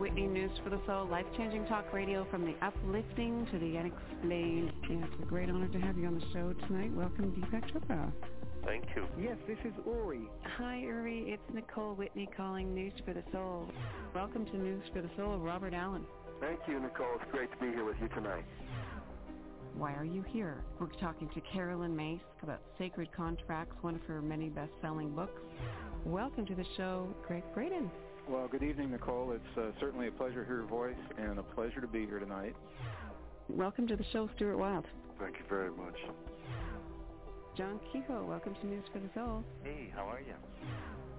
Whitney, 0.00 0.26
News 0.26 0.50
for 0.64 0.70
the 0.70 0.80
Soul, 0.86 1.06
life-changing 1.08 1.66
talk 1.66 1.92
radio 1.92 2.26
from 2.30 2.46
the 2.46 2.54
uplifting 2.64 3.46
to 3.52 3.58
the 3.58 3.76
unexplained. 3.76 4.72
Yeah, 4.88 5.04
it's 5.04 5.22
a 5.22 5.26
great 5.26 5.50
honor 5.50 5.68
to 5.68 5.78
have 5.78 5.98
you 5.98 6.06
on 6.06 6.14
the 6.14 6.24
show 6.32 6.54
tonight. 6.66 6.90
Welcome, 6.94 7.32
Deepak 7.32 7.70
Chopra. 7.70 8.10
Thank 8.64 8.86
you. 8.96 9.06
Yes, 9.20 9.36
this 9.46 9.58
is 9.62 9.74
Uri. 9.84 10.22
Hi, 10.56 10.78
Uri. 10.78 11.24
It's 11.26 11.42
Nicole 11.52 11.94
Whitney 11.94 12.30
calling 12.34 12.74
News 12.74 12.94
for 13.04 13.12
the 13.12 13.22
Soul. 13.30 13.68
Welcome 14.14 14.46
to 14.46 14.56
News 14.56 14.82
for 14.90 15.02
the 15.02 15.10
Soul, 15.18 15.36
Robert 15.36 15.74
Allen. 15.74 16.06
Thank 16.40 16.60
you, 16.66 16.80
Nicole. 16.80 17.16
It's 17.20 17.30
great 17.30 17.52
to 17.52 17.58
be 17.58 17.66
here 17.66 17.84
with 17.84 17.96
you 18.00 18.08
tonight. 18.08 18.46
Why 19.76 19.92
are 19.92 20.06
you 20.06 20.24
here? 20.28 20.64
We're 20.78 20.86
talking 20.98 21.28
to 21.34 21.42
Caroline 21.52 21.94
Myss 21.94 22.20
about 22.42 22.62
Sacred 22.78 23.12
Contracts, 23.14 23.76
one 23.82 23.96
of 23.96 24.02
her 24.04 24.22
many 24.22 24.48
best-selling 24.48 25.10
books. 25.10 25.42
Welcome 26.06 26.46
to 26.46 26.54
the 26.54 26.64
show, 26.78 27.14
Gregg 27.26 27.44
Braden. 27.52 27.90
Well, 28.30 28.46
good 28.46 28.62
evening, 28.62 28.92
Nicole. 28.92 29.32
It's 29.32 29.58
uh, 29.58 29.72
certainly 29.80 30.06
a 30.06 30.12
pleasure 30.12 30.42
to 30.42 30.46
hear 30.46 30.58
your 30.58 30.66
voice 30.68 30.94
and 31.18 31.40
a 31.40 31.42
pleasure 31.42 31.80
to 31.80 31.88
be 31.88 32.06
here 32.06 32.20
tonight. 32.20 32.54
Welcome 33.48 33.88
to 33.88 33.96
the 33.96 34.04
show, 34.12 34.30
Stuart 34.36 34.56
Wilde. 34.56 34.86
Thank 35.18 35.38
you 35.38 35.44
very 35.48 35.72
much. 35.72 35.96
John 37.56 37.80
Kehoe, 37.92 38.24
welcome 38.24 38.54
to 38.54 38.66
News 38.68 38.84
for 38.92 39.00
the 39.00 39.08
Soul. 39.16 39.42
Hey, 39.64 39.92
how 39.96 40.04
are 40.04 40.20
you? 40.20 40.34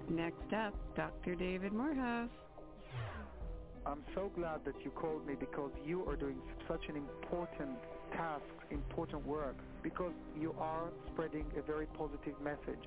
Next 0.10 0.54
up, 0.56 0.74
Dr. 0.96 1.36
David 1.36 1.74
Morehouse. 1.74 2.30
I'm 3.86 4.06
so 4.16 4.32
glad 4.34 4.64
that 4.64 4.76
you 4.82 4.92
called 4.92 5.28
me 5.28 5.34
because 5.38 5.72
you 5.86 6.06
are 6.08 6.16
doing 6.16 6.38
such 6.66 6.86
an 6.88 6.96
important 6.96 7.78
task, 8.14 8.46
important 8.70 9.28
work, 9.28 9.58
because 9.84 10.14
you 10.40 10.56
are 10.58 10.88
spreading 11.12 11.44
a 11.58 11.62
very 11.62 11.88
positive 11.88 12.40
message. 12.42 12.80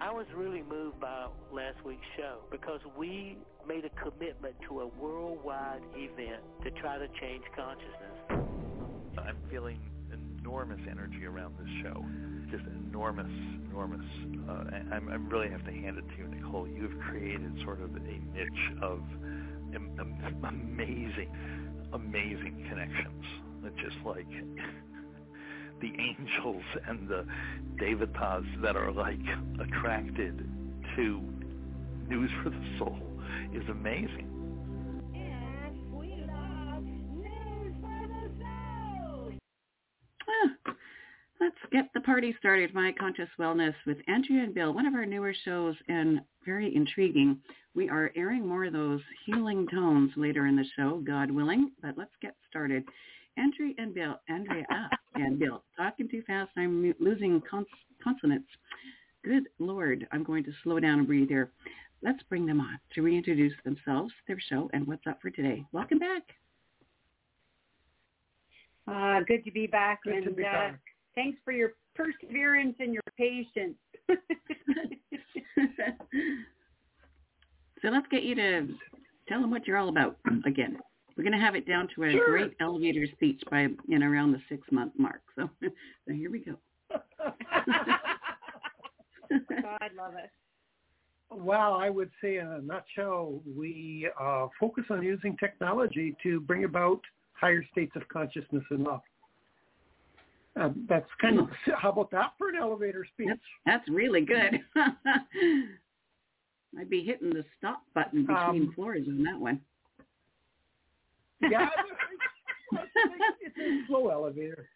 I 0.00 0.12
was 0.12 0.26
really 0.34 0.62
moved 0.62 0.98
by 0.98 1.26
last 1.52 1.84
week's 1.84 2.06
show 2.16 2.38
because 2.50 2.80
we 2.98 3.36
made 3.66 3.84
a 3.84 3.90
commitment 3.90 4.54
to 4.68 4.80
a 4.80 4.86
worldwide 4.86 5.82
event 5.96 6.42
to 6.62 6.70
try 6.80 6.98
to 6.98 7.08
change 7.20 7.42
consciousness. 7.54 8.46
I'm 9.18 9.36
feeling 9.50 9.80
enormous 10.12 10.80
energy 10.88 11.26
around 11.26 11.54
this 11.58 11.68
show. 11.82 12.04
Just 12.50 12.64
enormous, 12.66 13.30
enormous. 13.70 14.06
Uh, 14.48 14.64
I, 14.92 14.96
I 14.96 15.16
really 15.16 15.50
have 15.50 15.64
to 15.64 15.72
hand 15.72 15.98
it 15.98 16.04
to 16.08 16.16
you, 16.18 16.28
Nicole. 16.28 16.68
You've 16.68 16.98
created 17.00 17.58
sort 17.64 17.80
of 17.80 17.94
a 17.96 17.98
niche 17.98 18.82
of 18.82 19.00
amazing, 20.44 21.30
amazing 21.92 22.66
connections. 22.68 23.24
It's 23.64 23.76
just 23.82 23.96
like 24.04 24.28
the 25.80 25.92
angels 25.98 26.62
and 26.86 27.08
the 27.08 27.26
devatas 27.76 28.44
that 28.62 28.76
are 28.76 28.92
like 28.92 29.18
attracted 29.60 30.48
to 30.94 31.20
News 32.08 32.30
for 32.42 32.50
the 32.50 32.62
Soul 32.78 33.15
is 33.54 33.68
amazing. 33.68 34.28
Ah, 40.28 40.72
let's 41.40 41.56
get 41.72 41.86
the 41.94 42.00
party 42.00 42.34
started. 42.38 42.74
My 42.74 42.92
Conscious 42.98 43.28
Wellness 43.38 43.74
with 43.86 43.98
Andrea 44.08 44.42
and 44.44 44.54
Bill, 44.54 44.72
one 44.72 44.86
of 44.86 44.94
our 44.94 45.06
newer 45.06 45.34
shows 45.44 45.76
and 45.88 46.20
very 46.44 46.74
intriguing. 46.74 47.38
We 47.74 47.88
are 47.88 48.10
airing 48.16 48.46
more 48.46 48.64
of 48.64 48.72
those 48.72 49.00
healing 49.26 49.66
tones 49.70 50.10
later 50.16 50.46
in 50.46 50.56
the 50.56 50.64
show, 50.76 51.02
God 51.06 51.30
willing, 51.30 51.72
but 51.82 51.98
let's 51.98 52.14
get 52.22 52.34
started. 52.48 52.84
Andrea 53.36 53.74
and 53.78 53.94
Bill, 53.94 54.18
Andrea 54.28 54.64
and 55.14 55.38
Bill, 55.38 55.62
talking 55.76 56.08
too 56.08 56.22
fast. 56.26 56.50
I'm 56.56 56.94
losing 56.98 57.42
cons- 57.48 57.66
consonants. 58.02 58.48
Good 59.24 59.48
Lord, 59.58 60.06
I'm 60.12 60.24
going 60.24 60.44
to 60.44 60.52
slow 60.62 60.80
down 60.80 61.00
and 61.00 61.06
breathe 61.06 61.28
here. 61.28 61.50
Let's 62.06 62.22
bring 62.28 62.46
them 62.46 62.60
on 62.60 62.78
to 62.94 63.02
reintroduce 63.02 63.52
themselves, 63.64 64.12
their 64.28 64.38
show, 64.48 64.70
and 64.72 64.86
what's 64.86 65.04
up 65.08 65.20
for 65.20 65.28
today. 65.28 65.64
Welcome 65.72 65.98
back. 65.98 66.22
Uh, 68.86 69.20
good 69.26 69.44
to 69.44 69.50
be 69.50 69.66
back, 69.66 70.04
Good 70.04 70.14
and 70.14 70.24
to 70.26 70.30
be 70.30 70.44
uh, 70.44 70.52
back. 70.52 70.80
thanks 71.16 71.36
for 71.44 71.50
your 71.52 71.72
perseverance 71.96 72.76
and 72.78 72.94
your 72.94 73.02
patience. 73.18 73.74
so 77.82 77.88
let's 77.88 78.06
get 78.08 78.22
you 78.22 78.36
to 78.36 78.68
tell 79.28 79.40
them 79.40 79.50
what 79.50 79.66
you're 79.66 79.76
all 79.76 79.88
about 79.88 80.16
again. 80.46 80.78
We're 81.16 81.24
going 81.24 81.32
to 81.36 81.44
have 81.44 81.56
it 81.56 81.66
down 81.66 81.88
to 81.96 82.04
a 82.04 82.12
Sure. 82.12 82.30
great 82.30 82.54
elevator 82.60 83.04
speech 83.14 83.42
by 83.50 83.66
in 83.88 84.04
around 84.04 84.30
the 84.30 84.40
six 84.48 84.62
month 84.70 84.92
mark. 84.96 85.22
So, 85.34 85.50
so 86.06 86.14
here 86.14 86.30
we 86.30 86.38
go. 86.38 86.54
God 89.30 89.90
love 89.96 90.14
it. 90.22 90.30
Well, 91.30 91.74
I 91.74 91.90
would 91.90 92.10
say 92.22 92.38
in 92.38 92.46
a 92.46 92.60
nutshell, 92.60 93.40
we 93.56 94.08
uh, 94.20 94.46
focus 94.60 94.84
on 94.90 95.02
using 95.02 95.36
technology 95.38 96.14
to 96.22 96.40
bring 96.40 96.64
about 96.64 97.00
higher 97.34 97.64
states 97.72 97.92
of 97.96 98.06
consciousness 98.08 98.62
and 98.70 98.84
love. 98.84 99.00
Uh, 100.58 100.70
that's 100.88 101.08
kind 101.20 101.38
of, 101.38 101.48
how 101.76 101.90
about 101.90 102.10
that 102.12 102.32
for 102.38 102.48
an 102.48 102.56
elevator 102.56 103.04
speech? 103.12 103.28
That's 103.28 103.40
that's 103.66 103.88
really 103.88 104.22
good. 104.22 104.60
I'd 106.78 106.88
be 106.90 107.02
hitting 107.02 107.30
the 107.30 107.44
stop 107.58 107.82
button 107.94 108.22
between 108.26 108.62
Um, 108.68 108.72
floors 108.74 109.06
on 109.08 109.22
that 109.24 109.38
one. 109.38 109.60
yeah, 111.42 111.68
it's 112.72 113.56
a 113.58 113.86
slow 113.88 114.08
elevator. 114.08 114.68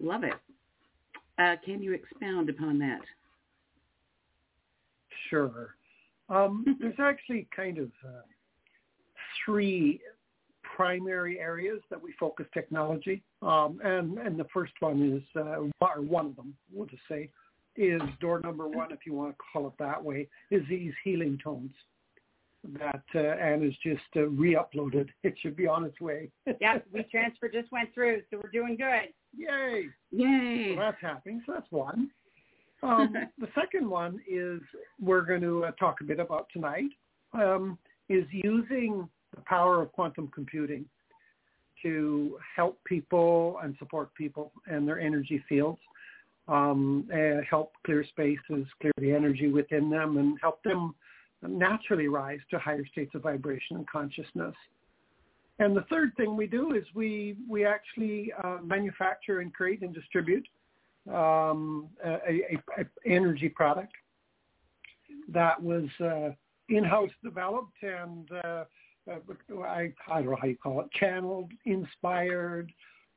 Love 0.00 0.24
it. 0.24 0.34
Uh, 1.38 1.56
can 1.64 1.82
you 1.82 1.92
expound 1.92 2.48
upon 2.50 2.78
that? 2.78 3.00
Sure. 5.30 5.74
Um, 6.28 6.76
there's 6.80 6.98
actually 6.98 7.46
kind 7.54 7.78
of 7.78 7.90
uh, 8.04 8.22
three 9.44 10.00
primary 10.76 11.38
areas 11.38 11.80
that 11.90 12.02
we 12.02 12.12
focus 12.18 12.46
technology, 12.52 13.22
um, 13.42 13.80
and 13.84 14.18
and 14.18 14.38
the 14.38 14.46
first 14.52 14.72
one 14.80 15.16
is 15.16 15.40
uh, 15.40 15.60
or 15.80 16.00
one 16.00 16.26
of 16.26 16.36
them, 16.36 16.54
we'll 16.72 16.86
just 16.86 17.02
say, 17.08 17.30
is 17.76 18.00
door 18.20 18.40
number 18.40 18.66
one, 18.68 18.92
if 18.92 19.00
you 19.06 19.12
want 19.12 19.32
to 19.32 19.44
call 19.52 19.66
it 19.66 19.74
that 19.78 20.02
way, 20.02 20.28
is 20.50 20.62
these 20.68 20.92
healing 21.04 21.38
tones 21.42 21.72
that 22.80 23.02
uh, 23.14 23.18
Anne 23.18 23.62
has 23.62 23.74
just 23.82 24.02
uh, 24.16 24.26
re-uploaded. 24.28 25.08
It 25.22 25.34
should 25.40 25.56
be 25.56 25.66
on 25.66 25.84
its 25.84 26.00
way. 26.00 26.30
Yeah, 26.60 26.78
we 26.92 27.02
transfer 27.04 27.48
just 27.48 27.70
went 27.72 27.92
through, 27.92 28.22
so 28.30 28.40
we're 28.42 28.50
doing 28.50 28.76
good. 28.76 29.12
Yay! 29.36 29.86
Yay! 30.12 30.74
Well, 30.76 30.86
that's 30.86 31.02
happening. 31.02 31.42
So 31.46 31.52
that's 31.52 31.70
one. 31.70 32.10
Um, 32.82 33.14
the 33.38 33.48
second 33.54 33.88
one 33.88 34.20
is 34.30 34.60
we're 35.00 35.22
going 35.22 35.40
to 35.42 35.64
uh, 35.64 35.70
talk 35.72 36.00
a 36.00 36.04
bit 36.04 36.20
about 36.20 36.48
tonight 36.52 36.90
um, 37.32 37.78
is 38.08 38.24
using 38.30 39.08
the 39.34 39.40
power 39.42 39.82
of 39.82 39.92
quantum 39.92 40.28
computing 40.34 40.84
to 41.82 42.38
help 42.56 42.78
people 42.84 43.58
and 43.62 43.76
support 43.78 44.14
people 44.14 44.52
and 44.66 44.88
their 44.88 44.98
energy 44.98 45.42
fields, 45.48 45.80
um, 46.48 47.08
help 47.48 47.72
clear 47.84 48.04
spaces, 48.04 48.66
clear 48.80 48.92
the 48.98 49.12
energy 49.12 49.48
within 49.48 49.90
them, 49.90 50.16
and 50.16 50.38
help 50.40 50.62
them 50.62 50.94
naturally 51.42 52.08
rise 52.08 52.40
to 52.50 52.58
higher 52.58 52.86
states 52.86 53.14
of 53.14 53.22
vibration 53.22 53.76
and 53.76 53.88
consciousness. 53.88 54.54
And 55.58 55.76
the 55.76 55.84
third 55.90 56.12
thing 56.16 56.36
we 56.36 56.46
do 56.46 56.74
is 56.74 56.84
we 56.94 57.36
we 57.48 57.64
actually 57.64 58.32
uh, 58.42 58.58
manufacture 58.62 59.40
and 59.40 59.52
create 59.52 59.82
and 59.82 59.94
distribute 59.94 60.46
um, 61.08 61.88
a, 62.04 62.12
a, 62.22 62.58
a 62.78 62.84
energy 63.06 63.48
product 63.48 63.92
that 65.32 65.62
was 65.62 65.84
uh, 66.00 66.30
in-house 66.68 67.10
developed 67.22 67.82
and 67.82 68.28
uh, 68.44 68.64
uh, 69.10 69.18
I, 69.62 69.92
I 70.10 70.22
don't 70.22 70.30
know 70.30 70.36
how 70.40 70.48
you 70.48 70.56
call 70.56 70.80
it, 70.80 70.90
channeled, 70.92 71.52
inspired. 71.66 72.72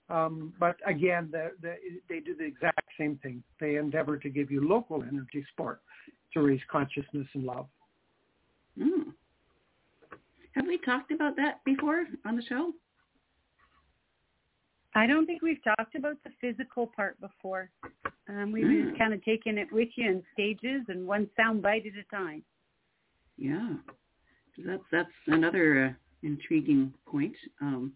Um, 0.10 0.54
but 0.60 0.78
again, 0.86 1.30
the, 1.32 1.52
the, 1.62 1.76
they 2.10 2.20
do 2.20 2.36
the 2.36 2.46
exact 2.46 2.88
same 2.98 3.20
thing. 3.22 3.44
They 3.60 3.76
endeavor 3.76 4.18
to 4.18 4.30
give 4.30 4.52
you 4.52 4.68
local 4.68 5.02
energy 5.02 5.46
support 5.50 5.82
to 6.34 6.42
raise 6.42 6.62
consciousness 6.72 7.28
and 7.34 7.44
love. 7.44 7.68
Mm. 8.80 9.14
Have 10.54 10.66
we 10.66 10.78
talked 10.80 11.12
about 11.12 11.36
that 11.36 11.64
before 11.66 12.06
on 12.26 12.36
the 12.36 12.44
show? 12.44 12.74
I 14.98 15.06
don't 15.06 15.28
think 15.28 15.44
we've 15.44 15.64
talked 15.64 15.94
about 15.94 16.18
the 16.24 16.32
physical 16.42 16.88
part 16.88 17.20
before. 17.22 17.70
Um, 18.28 18.52
we've 18.52 18.66
Mm. 18.66 18.88
just 18.88 18.98
kind 18.98 19.14
of 19.14 19.24
taken 19.24 19.60
it 19.60 19.72
with 19.72 19.96
you 19.96 20.10
in 20.10 20.26
stages 20.34 20.90
and 20.90 21.06
one 21.06 21.30
sound 21.36 21.62
bite 21.62 21.86
at 21.86 21.96
a 21.96 22.04
time. 22.06 22.44
Yeah, 23.38 23.78
that's 24.58 24.84
that's 24.90 25.14
another 25.28 25.86
uh, 25.86 25.94
intriguing 26.24 26.92
point. 27.06 27.38
Um, 27.62 27.96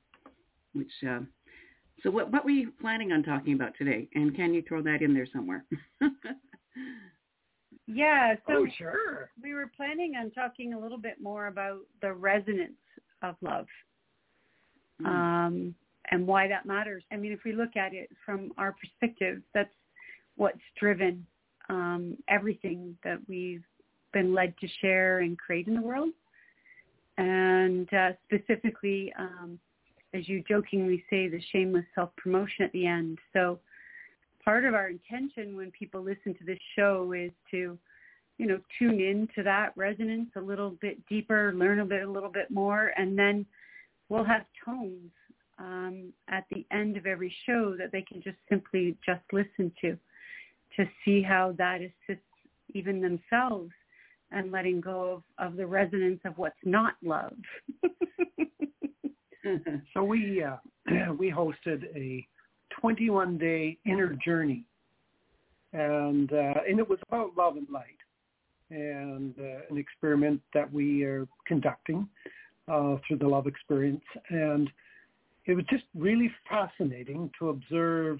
which 0.74 1.03
uh, 1.03 1.21
so 2.03 2.12
what 2.12 2.31
what 2.31 2.45
were 2.45 2.51
you 2.51 2.71
planning 2.80 3.12
on 3.12 3.24
talking 3.24 3.54
about 3.54 3.75
today? 3.77 4.07
And 4.13 4.36
can 4.36 4.54
you 4.54 4.62
throw 4.62 4.83
that 4.83 5.01
in 5.01 5.13
there 5.13 5.27
somewhere? 5.27 5.65
Yeah, 7.88 8.36
so 8.47 8.54
oh, 8.54 8.68
sure. 8.77 9.31
we 9.42 9.54
were 9.54 9.69
planning 9.75 10.15
on 10.15 10.31
talking 10.31 10.74
a 10.74 10.80
little 10.80 11.00
bit 11.00 11.19
more 11.19 11.47
about 11.47 11.80
the 12.01 12.13
resonance 12.13 12.80
of 13.21 13.36
love 13.42 13.68
Mm. 15.01 15.07
um, 15.07 15.75
and 16.12 16.28
why 16.28 16.48
that 16.48 16.66
matters. 16.66 17.04
I 17.12 17.18
mean, 17.18 17.31
if 17.31 17.40
we 17.46 17.54
look 17.54 17.75
at 17.75 17.94
it 17.94 18.10
from 18.25 18.52
our 18.58 18.74
perspective, 18.74 19.42
that's 19.54 19.74
what's 20.36 20.60
driven 20.80 21.25
um, 21.69 22.18
everything 22.28 22.98
that 23.04 23.19
we've 23.28 23.63
been 24.12 24.34
led 24.34 24.54
to 24.60 24.68
share 24.81 25.19
and 25.19 25.38
create 25.38 25.68
in 25.68 25.75
the 25.75 25.81
world. 25.81 26.10
and 27.18 27.94
uh, 27.94 28.12
specifically, 28.25 29.13
um, 29.18 29.60
as 30.13 30.28
you 30.28 30.44
jokingly 30.48 31.04
say, 31.10 31.28
the 31.28 31.42
shameless 31.52 31.86
self-promotion 31.96 32.66
at 32.66 32.72
the 32.72 32.86
end. 32.86 33.19
So 33.34 33.60
part 34.44 34.66
of 34.66 34.74
our 34.74 34.90
intention 34.90 35.56
when 35.56 35.72
people 35.72 36.02
listen 36.02 36.34
to 36.36 36.44
this 36.46 36.60
show 36.75 37.14
is 37.14 37.31
to, 37.52 37.78
you 38.38 38.48
know, 38.48 38.60
tune 38.78 39.00
in 39.00 39.28
to 39.36 39.44
that 39.44 39.72
resonance 39.75 40.30
a 40.36 40.42
little 40.42 40.72
bit 40.81 40.98
deeper, 41.07 41.54
learn 41.56 41.80
a 41.80 41.86
bit, 41.86 42.04
a 42.04 42.12
little 42.12 42.31
bit 42.31 42.50
more, 42.50 42.92
and 42.98 43.18
then 43.18 43.46
we'll 44.10 44.24
have 44.24 44.46
tones 44.66 45.12
um, 45.62 46.12
at 46.28 46.46
the 46.52 46.66
end 46.72 46.98
of 46.98 47.06
every 47.06 47.34
show 47.46 47.75
that 47.78 47.92
they 47.92 48.02
can 48.02 48.22
just 48.22 48.38
simply 48.50 48.98
just 49.06 49.22
listen 49.31 49.72
to, 49.81 49.98
to 50.75 50.90
see 51.06 51.22
how 51.22 51.54
that 51.58 51.81
assists 51.81 52.25
even 52.74 53.02
themselves 53.02 53.72
and 54.31 54.52
letting 54.52 54.81
go 54.81 55.22
of, 55.38 55.52
of 55.52 55.58
the 55.58 55.66
resonance 55.66 56.19
of 56.25 56.38
what's 56.38 56.56
not 56.63 56.96
love. 57.04 57.36
so 59.94 60.04
we 60.04 60.44
uh, 60.44 60.56
we 61.18 61.31
hosted 61.31 61.84
a 61.96 62.25
21 62.80 63.38
day 63.38 63.78
inner 63.86 64.18
journey, 64.25 64.64
and 65.74 66.31
uh, 66.31 66.62
and 66.68 66.80
it 66.80 66.90
was 66.90 67.00
about 67.07 67.31
love 67.38 67.57
and 67.57 67.68
light, 67.69 67.86
and 68.69 69.36
uh, 69.38 69.60
an 69.69 69.78
experiment 69.78 70.42
that 70.54 70.72
we 70.72 71.04
are 71.04 71.28
conducting 71.46 72.07
uh, 72.68 72.96
through 73.06 73.18
the 73.18 73.28
love 73.28 73.48
experience, 73.48 74.04
and 74.30 74.69
it 75.46 75.54
was 75.54 75.66
just 75.70 75.84
really 75.96 76.32
fascinating 76.50 77.30
to 77.40 77.50
observe 77.50 78.20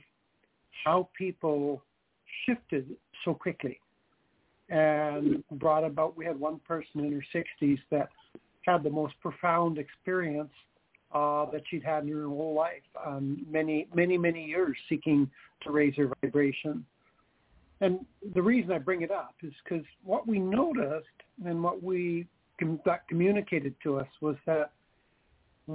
how 0.84 1.10
people 1.18 1.84
shifted 2.46 2.96
so 3.24 3.34
quickly 3.34 3.80
and 4.70 5.44
brought 5.52 5.84
about 5.84 6.18
we 6.18 6.26
had 6.26 6.40
one 6.40 6.60
person 6.68 7.02
in 7.02 7.12
her 7.12 7.26
60s 7.34 7.78
that 7.92 8.10
had 8.66 8.84
the 8.84 8.90
most 8.90 9.14
profound 9.22 9.78
experience 9.78 10.52
uh, 11.14 11.46
that 11.52 11.62
she'd 11.70 11.84
had 11.84 12.04
in 12.04 12.10
her 12.10 12.28
whole 12.28 12.54
life, 12.54 12.82
um, 13.06 13.46
many, 13.50 13.88
many, 13.94 14.18
many 14.18 14.46
years 14.46 14.78
seeking 14.88 15.30
to 15.62 15.72
raise 15.72 15.96
her 15.98 16.10
vibration. 16.22 16.86
And 17.82 18.06
the 18.34 18.42
reason 18.42 18.72
I 18.72 18.78
bring 18.78 19.02
it 19.02 19.12
up 19.12 19.36
is 19.44 19.52
because 19.64 19.84
what 20.06 20.28
we 20.28 20.40
noticed 20.40 21.08
and 21.46 21.62
what 21.62 21.84
we 21.84 22.28
got 22.86 23.08
communicated 23.10 23.76
to 23.84 24.00
us 24.00 24.08
was 24.22 24.36
that 24.46 24.72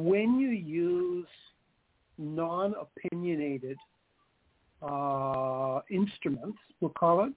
when 0.05 0.39
you 0.39 0.51
use 0.51 1.27
non-opinionated 2.19 3.79
uh, 4.83 5.81
instruments, 5.91 6.59
we'll 6.81 6.91
call 6.91 7.25
it, 7.25 7.33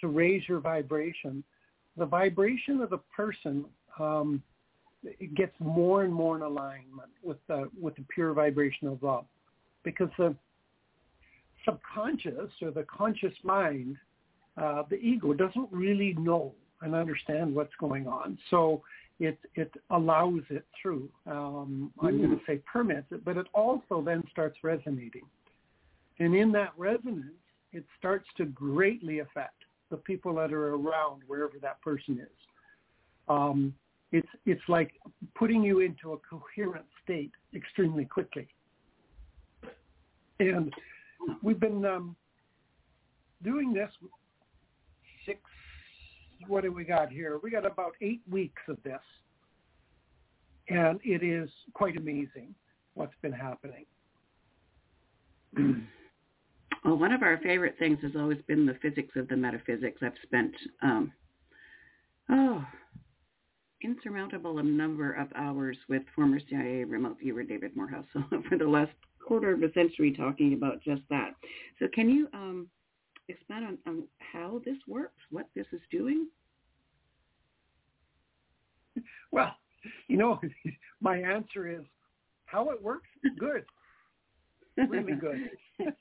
to 0.00 0.08
raise 0.08 0.42
your 0.48 0.60
vibration, 0.60 1.44
the 1.96 2.06
vibration 2.06 2.80
of 2.80 2.90
the 2.90 2.98
person 3.14 3.64
um, 3.98 4.42
it 5.02 5.34
gets 5.34 5.54
more 5.60 6.04
and 6.04 6.12
more 6.12 6.36
in 6.36 6.42
alignment 6.42 7.08
with 7.22 7.38
the 7.48 7.70
with 7.80 7.94
the 7.96 8.04
pure 8.14 8.32
vibration 8.32 8.86
of 8.86 9.02
love, 9.02 9.24
because 9.82 10.08
the 10.18 10.34
subconscious 11.64 12.50
or 12.62 12.70
the 12.70 12.84
conscious 12.84 13.32
mind, 13.42 13.96
uh, 14.56 14.82
the 14.90 14.96
ego 14.96 15.32
doesn't 15.32 15.68
really 15.70 16.14
know 16.18 16.52
and 16.82 16.94
understand 16.94 17.54
what's 17.54 17.74
going 17.78 18.06
on, 18.06 18.38
so 18.50 18.82
it 19.20 19.38
it 19.54 19.70
allows 19.90 20.42
it 20.50 20.64
through. 20.80 21.08
Um, 21.26 21.92
I'm 22.02 22.18
going 22.18 22.30
to 22.30 22.40
say 22.46 22.60
permits 22.70 23.06
it, 23.12 23.24
but 23.24 23.36
it 23.36 23.46
also 23.54 24.02
then 24.04 24.24
starts 24.32 24.56
resonating, 24.64 25.26
and 26.18 26.34
in 26.34 26.50
that 26.52 26.72
resonance, 26.76 27.34
it 27.72 27.84
starts 27.98 28.26
to 28.38 28.46
greatly 28.46 29.20
affect 29.20 29.54
the 29.90 29.98
people 29.98 30.34
that 30.36 30.52
are 30.52 30.74
around 30.74 31.22
wherever 31.26 31.58
that 31.60 31.80
person 31.82 32.18
is. 32.18 32.36
Um, 33.28 33.74
it's 34.10 34.28
it's 34.46 34.62
like 34.68 34.92
putting 35.34 35.62
you 35.62 35.80
into 35.80 36.14
a 36.14 36.16
coherent 36.18 36.86
state 37.04 37.30
extremely 37.54 38.04
quickly. 38.04 38.48
And 40.40 40.72
we've 41.42 41.60
been 41.60 41.84
um, 41.84 42.16
doing 43.42 43.72
this. 43.72 43.90
What 46.46 46.64
do 46.64 46.72
we 46.72 46.84
got 46.84 47.10
here? 47.10 47.38
We 47.42 47.50
got 47.50 47.66
about 47.66 47.92
eight 48.00 48.22
weeks 48.30 48.62
of 48.68 48.78
this, 48.82 49.00
and 50.68 50.98
it 51.04 51.22
is 51.22 51.48
quite 51.74 51.96
amazing 51.96 52.54
what's 52.94 53.14
been 53.22 53.32
happening. 53.32 53.86
Well, 56.82 56.96
one 56.96 57.12
of 57.12 57.22
our 57.22 57.38
favorite 57.42 57.74
things 57.78 57.98
has 58.00 58.12
always 58.16 58.38
been 58.48 58.64
the 58.64 58.78
physics 58.80 59.14
of 59.14 59.28
the 59.28 59.36
metaphysics. 59.36 60.00
I've 60.02 60.14
spent 60.22 60.54
um, 60.80 61.12
oh 62.30 62.64
insurmountable 63.82 64.58
a 64.58 64.62
number 64.62 65.12
of 65.12 65.28
hours 65.34 65.76
with 65.88 66.02
former 66.14 66.38
CIA 66.48 66.84
remote 66.84 67.16
viewer 67.20 67.42
David 67.42 67.74
Morehouse 67.76 68.06
for 68.48 68.58
the 68.58 68.66
last 68.66 68.92
quarter 69.26 69.52
of 69.52 69.62
a 69.62 69.72
century 69.72 70.12
talking 70.12 70.54
about 70.54 70.82
just 70.82 71.02
that. 71.10 71.30
So 71.78 71.86
can 71.92 72.08
you 72.08 72.28
um, 72.32 72.68
expand 73.30 73.64
on, 73.64 73.78
on 73.86 74.04
how 74.18 74.60
this 74.64 74.76
works, 74.86 75.20
what 75.30 75.46
this 75.54 75.66
is 75.72 75.80
doing? 75.90 76.28
Well, 79.32 79.54
you 80.08 80.16
know, 80.16 80.40
my 81.00 81.18
answer 81.18 81.70
is 81.70 81.84
how 82.46 82.70
it 82.70 82.82
works, 82.82 83.08
good. 83.38 83.64
really 84.76 85.14
good. 85.14 85.50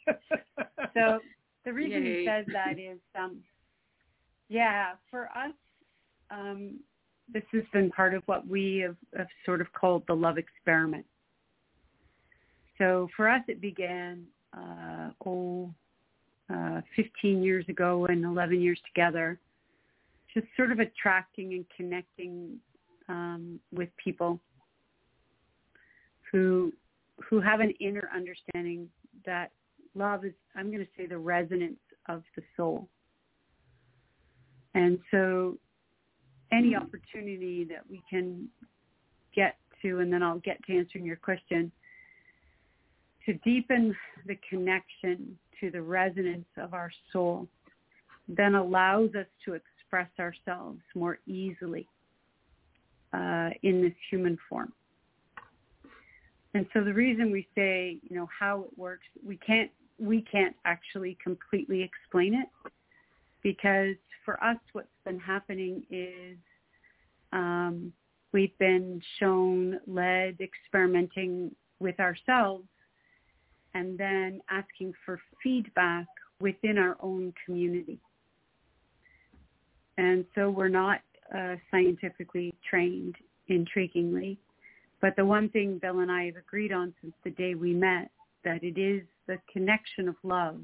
so 0.94 1.20
the 1.66 1.74
reason 1.74 2.04
Yay. 2.04 2.20
he 2.22 2.26
says 2.26 2.46
that 2.54 2.80
is, 2.80 3.00
um, 3.18 3.38
yeah, 4.50 4.94
for 5.12 5.26
us, 5.26 5.54
um, 6.32 6.80
this 7.32 7.44
has 7.52 7.64
been 7.72 7.92
part 7.92 8.14
of 8.14 8.24
what 8.26 8.48
we 8.48 8.84
have, 8.86 8.96
have 9.16 9.28
sort 9.46 9.62
of 9.62 9.68
called 9.74 10.04
the 10.08 10.14
love 10.16 10.38
experiment. 10.38 11.06
So 12.78 13.08
for 13.16 13.30
us, 13.30 13.42
it 13.48 13.62
began, 13.62 14.26
uh, 14.58 15.12
oh, 15.26 15.72
uh, 16.54 16.82
15 16.96 17.44
years 17.44 17.66
ago 17.70 18.06
and 18.08 18.24
11 18.24 18.60
years 18.62 18.80
together, 18.86 19.40
just 20.34 20.48
sort 20.56 20.72
of 20.72 20.80
attracting 20.80 21.54
and 21.54 21.66
connecting 21.76 22.58
um, 23.08 23.60
with 23.72 23.90
people 24.04 24.40
who 26.32 26.72
who 27.30 27.42
have 27.42 27.60
an 27.60 27.74
inner 27.82 28.10
understanding 28.16 28.88
that 29.26 29.52
love 29.94 30.24
is, 30.24 30.34
I'm 30.56 30.72
going 30.72 30.84
to 30.84 30.90
say, 30.98 31.06
the 31.06 31.18
resonance 31.18 31.80
of 32.08 32.24
the 32.36 32.44
soul. 32.56 32.88
And 34.74 35.00
so 35.12 35.58
any 36.52 36.76
opportunity 36.76 37.66
that 37.66 37.84
we 37.90 38.02
can 38.10 38.48
get 39.36 39.58
to, 39.82 40.00
and 40.00 40.12
then 40.12 40.24
I'll 40.24 40.40
get 40.40 40.64
to 40.66 40.78
answering 40.78 41.06
your 41.06 41.18
question, 41.18 41.72
to 43.26 43.34
deepen 43.34 43.96
the 44.26 44.38
connection 44.50 45.38
to 45.60 45.72
the 45.72 45.82
resonance 45.82 46.48
of 46.58 46.74
our 46.74 46.92
soul, 47.12 47.48
then 48.28 48.56
allows 48.56 49.10
us 49.16 49.26
to 49.46 49.54
express 49.54 50.10
ourselves 50.20 50.80
more 50.96 51.20
easily 51.28 51.88
uh, 53.14 53.50
in 53.64 53.82
this 53.82 53.94
human 54.10 54.38
form. 54.48 54.72
And 56.54 56.66
so 56.74 56.84
the 56.84 56.94
reason 56.94 57.32
we 57.32 57.48
say, 57.56 58.00
you 58.08 58.16
know, 58.16 58.28
how 58.38 58.62
it 58.62 58.78
works, 58.78 59.06
we 59.26 59.38
can't 59.38 59.72
we 60.00 60.22
can't 60.22 60.56
actually 60.64 61.18
completely 61.22 61.84
explain 61.84 62.34
it 62.34 62.48
because 63.44 63.96
for 64.24 64.42
us 64.42 64.58
what's 64.72 64.88
been 65.04 65.20
happening 65.20 65.84
is 65.92 66.38
um, 67.34 67.92
we've 68.32 68.58
been 68.60 69.02
shown, 69.20 69.80
led, 69.88 70.38
experimenting 70.40 71.54
with 71.80 72.00
ourselves 72.00 72.64
and 73.74 73.98
then 73.98 74.42
asking 74.50 74.94
for 75.06 75.20
feedback 75.44 76.08
within 76.40 76.78
our 76.78 76.98
own 77.02 77.34
community. 77.46 78.00
And 79.98 80.26
so 80.34 80.50
we're 80.50 80.70
not 80.70 81.02
uh, 81.36 81.56
scientifically 81.70 82.54
trained, 82.68 83.16
intriguingly. 83.50 84.38
But 85.02 85.16
the 85.16 85.26
one 85.26 85.50
thing 85.50 85.80
Bill 85.82 86.00
and 86.00 86.12
I 86.12 86.26
have 86.26 86.36
agreed 86.36 86.72
on 86.72 86.94
since 87.02 87.14
the 87.24 87.32
day 87.32 87.56
we 87.56 87.74
met, 87.74 88.10
that 88.44 88.64
it 88.64 88.78
is 88.78 89.04
the 89.28 89.38
connection 89.52 90.08
of 90.08 90.16
love 90.24 90.62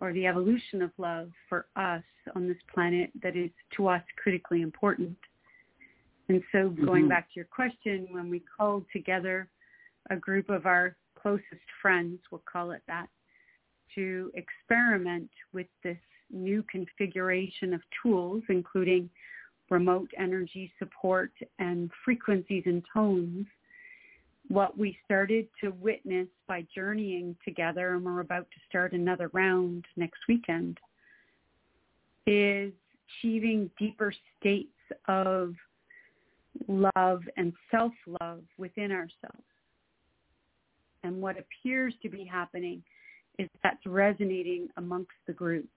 or 0.00 0.12
the 0.12 0.26
evolution 0.26 0.80
of 0.82 0.90
love 0.96 1.30
for 1.48 1.66
us 1.76 2.02
on 2.34 2.48
this 2.48 2.56
planet 2.72 3.10
that 3.22 3.36
is 3.36 3.50
to 3.76 3.88
us 3.88 4.02
critically 4.22 4.62
important. 4.62 5.16
And 6.28 6.42
so 6.52 6.70
going 6.70 7.02
mm-hmm. 7.02 7.08
back 7.08 7.28
to 7.28 7.32
your 7.36 7.44
question, 7.44 8.06
when 8.10 8.30
we 8.30 8.42
called 8.56 8.84
together 8.92 9.48
a 10.10 10.16
group 10.16 10.48
of 10.48 10.64
our 10.64 10.96
closest 11.20 11.66
friends, 11.82 12.18
we'll 12.30 12.42
call 12.50 12.70
it 12.72 12.82
that, 12.86 13.08
to 13.94 14.30
experiment 14.34 15.30
with 15.52 15.66
this 15.82 15.98
new 16.30 16.62
configuration 16.70 17.74
of 17.74 17.80
tools, 18.02 18.42
including 18.48 19.10
remote 19.68 20.10
energy 20.18 20.72
support 20.78 21.32
and 21.58 21.90
frequencies 22.04 22.62
and 22.66 22.82
tones, 22.92 23.46
what 24.48 24.76
we 24.76 24.96
started 25.04 25.46
to 25.62 25.70
witness 25.70 26.26
by 26.48 26.66
journeying 26.74 27.36
together, 27.44 27.94
and 27.94 28.04
we're 28.04 28.20
about 28.20 28.48
to 28.50 28.56
start 28.68 28.92
another 28.92 29.30
round 29.32 29.84
next 29.96 30.20
weekend, 30.28 30.78
is 32.26 32.72
achieving 33.22 33.70
deeper 33.78 34.12
states 34.38 34.68
of 35.08 35.54
love 36.66 37.22
and 37.36 37.52
self-love 37.70 38.42
within 38.58 38.90
ourselves. 38.90 39.44
And 41.02 41.20
what 41.20 41.36
appears 41.38 41.94
to 42.02 42.08
be 42.08 42.24
happening 42.24 42.82
is 43.38 43.48
that's 43.62 43.84
resonating 43.86 44.68
amongst 44.76 45.12
the 45.26 45.32
group, 45.32 45.68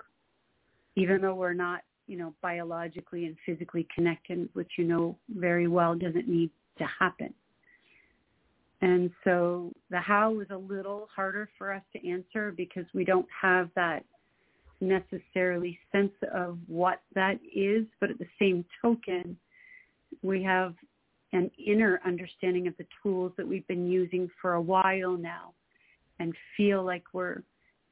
even 0.96 1.22
though 1.22 1.36
we're 1.36 1.54
not, 1.54 1.82
you 2.08 2.18
know, 2.18 2.34
biologically 2.42 3.26
and 3.26 3.38
physically 3.46 3.88
connected, 3.94 4.50
which 4.54 4.72
you 4.78 4.84
know 4.84 5.18
very 5.30 5.68
well 5.68 5.96
doesn't 5.96 6.28
need 6.28 6.50
to 6.78 6.86
happen. 7.00 7.34
And 8.82 9.12
so 9.24 9.72
the 9.90 10.00
how 10.00 10.42
is 10.42 10.48
a 10.50 10.58
little 10.58 11.08
harder 11.16 11.50
for 11.58 11.72
us 11.72 11.84
to 11.94 12.10
answer 12.10 12.52
because 12.52 12.86
we 12.94 13.06
don't 13.06 13.28
have 13.42 13.70
that 13.78 14.04
necessarily 14.82 15.80
sense 15.94 16.12
of 16.34 16.58
what 16.68 17.02
that 17.16 17.40
is, 17.56 17.86
but 18.02 18.10
at 18.10 18.20
the 18.20 18.28
same 18.38 18.66
token, 18.82 19.38
we 20.22 20.44
have 20.44 20.76
an 21.34 21.52
inner 21.64 22.00
understanding 22.06 22.68
of 22.68 22.78
the 22.78 22.86
tools 23.02 23.34
that 23.38 23.48
we've 23.48 23.68
been 23.68 23.88
using 23.88 24.30
for 24.42 24.54
a 24.54 24.62
while 24.62 25.18
now 25.18 25.54
and 26.20 26.34
feel 26.56 26.84
like 26.84 27.04
we're 27.12 27.42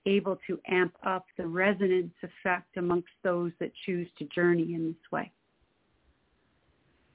able 0.06 0.40
to 0.48 0.60
amp 0.68 0.96
up 1.04 1.26
the 1.38 1.46
resonance 1.46 2.14
effect 2.24 2.78
amongst 2.78 3.10
those 3.24 3.52
that 3.60 3.72
choose 3.86 4.08
to 4.18 4.26
journey 4.26 4.74
in 4.74 4.88
this 4.88 5.12
way. 5.12 5.32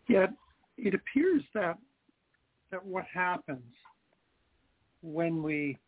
Yet 0.09 0.31
it 0.77 0.95
appears 0.95 1.43
that 1.55 1.79
that 2.71 2.85
what 2.85 3.05
happens 3.13 3.63
when 5.03 5.43
we 5.43 5.79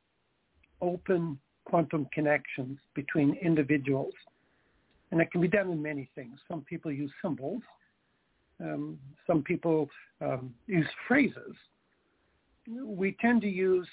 open 0.81 1.39
quantum 1.65 2.07
connections 2.13 2.79
between 2.95 3.35
individuals, 3.43 4.15
and 5.11 5.21
it 5.21 5.31
can 5.33 5.41
be 5.41 5.49
done 5.49 5.71
in 5.71 5.83
many 5.83 6.09
things. 6.15 6.39
Some 6.49 6.63
people 6.63 6.93
use 6.93 7.11
symbols. 7.21 7.63
Um, 8.61 8.99
some 9.27 9.43
people 9.43 9.89
um, 10.21 10.55
use 10.67 10.89
phrases. 11.07 11.55
We 12.85 13.17
tend 13.21 13.43
to 13.43 13.49
use 13.49 13.87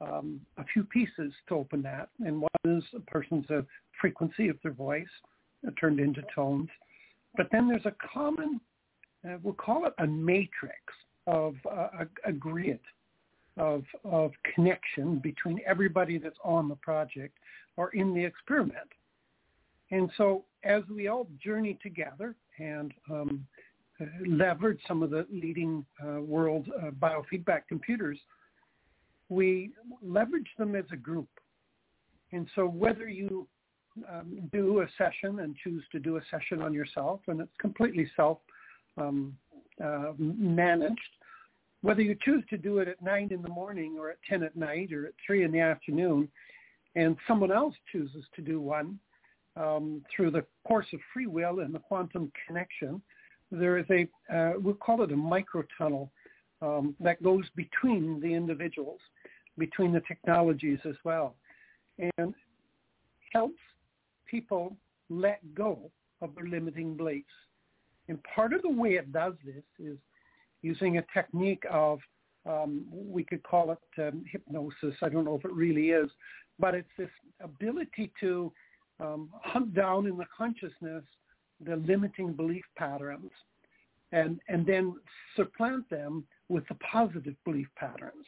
um, 0.00 0.40
a 0.58 0.64
few 0.72 0.84
pieces 0.84 1.32
to 1.48 1.54
open 1.54 1.82
that, 1.82 2.08
and 2.24 2.40
one 2.40 2.50
is 2.78 2.84
a 2.96 3.00
person's 3.00 3.48
uh, 3.50 3.62
frequency 4.00 4.48
of 4.48 4.56
their 4.62 4.72
voice 4.72 5.06
uh, 5.66 5.70
turned 5.80 6.00
into 6.00 6.22
tones. 6.34 6.68
But 7.36 7.48
then 7.50 7.68
there's 7.68 7.86
a 7.86 7.94
common, 8.12 8.60
uh, 9.28 9.36
we'll 9.42 9.54
call 9.54 9.86
it 9.86 9.94
a 9.98 10.06
matrix 10.06 10.78
of 11.26 11.54
uh, 11.70 11.88
a, 12.00 12.28
a 12.28 12.32
grid 12.32 12.80
of, 13.56 13.84
of 14.04 14.32
connection 14.54 15.18
between 15.18 15.60
everybody 15.66 16.18
that's 16.18 16.38
on 16.44 16.68
the 16.68 16.76
project 16.76 17.38
or 17.76 17.90
in 17.90 18.14
the 18.14 18.24
experiment. 18.24 18.88
And 19.90 20.10
so 20.16 20.44
as 20.64 20.82
we 20.88 21.08
all 21.08 21.28
journey 21.42 21.78
together 21.82 22.34
and 22.58 22.92
um, 23.10 23.46
leverage 24.26 24.80
some 24.88 25.02
of 25.02 25.10
the 25.10 25.26
leading 25.30 25.84
uh, 26.04 26.20
world 26.20 26.68
uh, 26.82 26.90
biofeedback 26.90 27.62
computers, 27.68 28.18
we 29.28 29.70
leverage 30.02 30.48
them 30.58 30.74
as 30.74 30.84
a 30.92 30.96
group. 30.96 31.28
And 32.32 32.48
so 32.54 32.66
whether 32.66 33.08
you 33.08 33.46
um, 34.12 34.48
do 34.52 34.80
a 34.80 34.86
session 34.98 35.40
and 35.40 35.54
choose 35.62 35.84
to 35.92 35.98
do 35.98 36.16
a 36.16 36.20
session 36.30 36.60
on 36.60 36.74
yourself, 36.74 37.20
and 37.28 37.40
it's 37.40 37.56
completely 37.60 38.10
self 38.16 38.38
um, 38.96 39.36
uh, 39.82 40.12
managed, 40.18 41.00
whether 41.82 42.00
you 42.00 42.16
choose 42.24 42.42
to 42.50 42.56
do 42.56 42.78
it 42.78 42.88
at 42.88 43.02
9 43.02 43.28
in 43.30 43.42
the 43.42 43.48
morning 43.48 43.96
or 43.98 44.10
at 44.10 44.18
10 44.28 44.42
at 44.42 44.56
night 44.56 44.92
or 44.92 45.06
at 45.06 45.12
3 45.26 45.44
in 45.44 45.52
the 45.52 45.60
afternoon, 45.60 46.28
and 46.96 47.16
someone 47.28 47.52
else 47.52 47.74
chooses 47.92 48.24
to 48.34 48.42
do 48.42 48.60
one 48.60 48.98
um, 49.56 50.02
through 50.14 50.30
the 50.30 50.44
course 50.66 50.86
of 50.92 51.00
free 51.12 51.26
will 51.26 51.60
and 51.60 51.74
the 51.74 51.78
quantum 51.78 52.32
connection, 52.46 53.00
there 53.50 53.78
is 53.78 53.86
a, 53.90 54.08
uh, 54.34 54.54
we'll 54.58 54.74
call 54.74 55.02
it 55.02 55.12
a 55.12 55.16
microtunnel 55.16 56.08
um, 56.62 56.94
that 57.00 57.22
goes 57.22 57.44
between 57.56 58.20
the 58.20 58.32
individuals, 58.32 59.00
between 59.58 59.92
the 59.92 60.02
technologies 60.08 60.78
as 60.84 60.96
well, 61.04 61.34
and 62.18 62.34
helps 63.32 63.60
people 64.26 64.76
let 65.10 65.40
go 65.54 65.90
of 66.20 66.34
their 66.34 66.46
limiting 66.46 66.96
beliefs. 66.96 67.26
And 68.08 68.18
part 68.22 68.52
of 68.52 68.62
the 68.62 68.70
way 68.70 68.94
it 68.94 69.12
does 69.12 69.34
this 69.44 69.64
is 69.78 69.98
using 70.62 70.98
a 70.98 71.04
technique 71.12 71.64
of, 71.70 71.98
um, 72.46 72.86
we 72.90 73.24
could 73.24 73.42
call 73.42 73.72
it 73.72 74.02
um, 74.02 74.24
hypnosis. 74.30 74.94
I 75.02 75.08
don't 75.08 75.24
know 75.24 75.36
if 75.36 75.44
it 75.44 75.52
really 75.52 75.90
is, 75.90 76.10
but 76.58 76.74
it's 76.74 76.88
this 76.98 77.10
ability 77.40 78.12
to 78.20 78.52
um, 79.00 79.30
hunt 79.42 79.74
down 79.74 80.06
in 80.06 80.16
the 80.16 80.26
consciousness 80.36 81.04
the 81.64 81.76
limiting 81.76 82.32
belief 82.32 82.64
patterns 82.76 83.30
and, 84.12 84.40
and 84.48 84.64
then 84.66 84.94
supplant 85.36 85.88
them 85.90 86.24
with 86.48 86.66
the 86.68 86.74
positive 86.76 87.34
belief 87.44 87.68
patterns. 87.76 88.26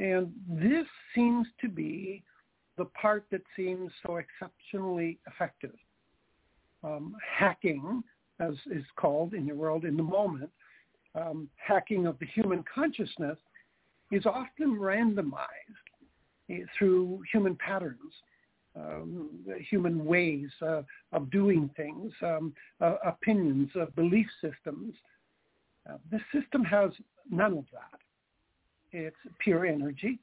And 0.00 0.32
this 0.48 0.86
seems 1.14 1.46
to 1.60 1.68
be 1.68 2.22
the 2.76 2.86
part 2.86 3.24
that 3.30 3.42
seems 3.54 3.90
so 4.04 4.16
exceptionally 4.16 5.18
effective. 5.26 5.74
Um, 6.82 7.14
hacking, 7.38 8.02
as 8.40 8.54
is 8.66 8.84
called 8.96 9.34
in 9.34 9.46
the 9.46 9.54
world 9.54 9.84
in 9.84 9.96
the 9.96 10.02
moment, 10.02 10.50
um, 11.14 11.48
hacking 11.56 12.06
of 12.06 12.18
the 12.18 12.26
human 12.26 12.64
consciousness 12.72 13.38
is 14.10 14.26
often 14.26 14.76
randomized 14.78 15.46
eh, 16.50 16.64
through 16.76 17.22
human 17.32 17.54
patterns, 17.56 18.12
um, 18.76 19.30
human 19.68 20.04
ways 20.04 20.48
uh, 20.62 20.82
of 21.12 21.30
doing 21.30 21.70
things, 21.76 22.12
um, 22.22 22.54
uh, 22.80 22.96
opinions, 23.04 23.68
uh, 23.80 23.86
belief 23.96 24.26
systems. 24.40 24.94
Uh, 25.88 25.96
this 26.10 26.22
system 26.32 26.64
has 26.64 26.90
none 27.30 27.58
of 27.58 27.64
that. 27.72 28.00
It's 28.92 29.16
pure 29.38 29.66
energy. 29.66 30.18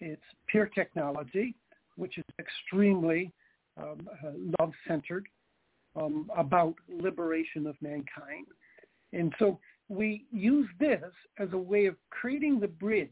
It's 0.00 0.22
pure 0.48 0.66
technology, 0.66 1.54
which 1.96 2.18
is 2.18 2.24
extremely 2.38 3.32
um, 3.76 4.08
uh, 4.24 4.30
love-centered, 4.60 5.26
um, 5.96 6.30
about 6.36 6.74
liberation 6.88 7.66
of 7.66 7.76
mankind. 7.80 8.46
And 9.12 9.32
so 9.38 9.58
we 9.88 10.24
use 10.32 10.68
this 10.80 11.12
as 11.38 11.48
a 11.52 11.58
way 11.58 11.86
of 11.86 11.96
creating 12.10 12.60
the 12.60 12.68
bridge. 12.68 13.10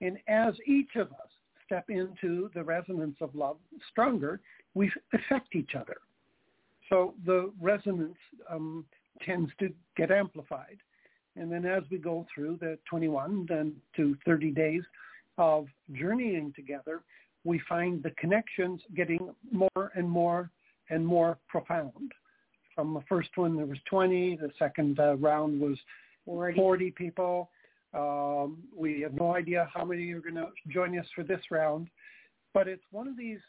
And 0.00 0.18
as 0.28 0.54
each 0.66 0.94
of 0.96 1.08
us 1.12 1.30
step 1.68 1.90
into 1.90 2.50
the 2.54 2.64
resonance 2.64 3.16
of 3.20 3.34
love 3.34 3.58
stronger, 3.90 4.40
we 4.74 4.90
affect 5.12 5.54
each 5.54 5.74
other. 5.78 5.98
So 6.88 7.14
the 7.26 7.52
resonance 7.60 8.16
um, 8.50 8.86
tends 9.24 9.50
to 9.60 9.70
get 9.96 10.10
amplified. 10.10 10.78
And 11.36 11.52
then 11.52 11.66
as 11.66 11.82
we 11.90 11.98
go 11.98 12.26
through 12.34 12.58
the 12.60 12.78
21 12.88 13.46
then 13.48 13.74
to 13.96 14.16
30 14.24 14.50
days 14.52 14.82
of 15.36 15.66
journeying 15.92 16.52
together, 16.56 17.02
we 17.44 17.60
find 17.68 18.02
the 18.02 18.10
connections 18.12 18.80
getting 18.96 19.30
more 19.52 19.92
and 19.94 20.08
more 20.08 20.50
and 20.90 21.06
more 21.06 21.38
profound. 21.48 22.12
From 22.74 22.94
the 22.94 23.02
first 23.08 23.30
one, 23.36 23.56
there 23.56 23.66
was 23.66 23.78
20. 23.90 24.36
The 24.36 24.50
second 24.58 24.98
uh, 24.98 25.16
round 25.16 25.60
was 25.60 25.76
40, 26.24 26.56
40 26.56 26.90
people. 26.92 27.50
Um, 27.94 28.58
we 28.76 29.00
have 29.00 29.14
no 29.14 29.34
idea 29.34 29.68
how 29.74 29.84
many 29.84 30.10
are 30.12 30.20
going 30.20 30.34
to 30.34 30.48
join 30.68 30.98
us 30.98 31.06
for 31.14 31.24
this 31.24 31.40
round, 31.50 31.88
but 32.52 32.68
it's 32.68 32.84
one 32.90 33.08
of 33.08 33.16
these 33.16 33.40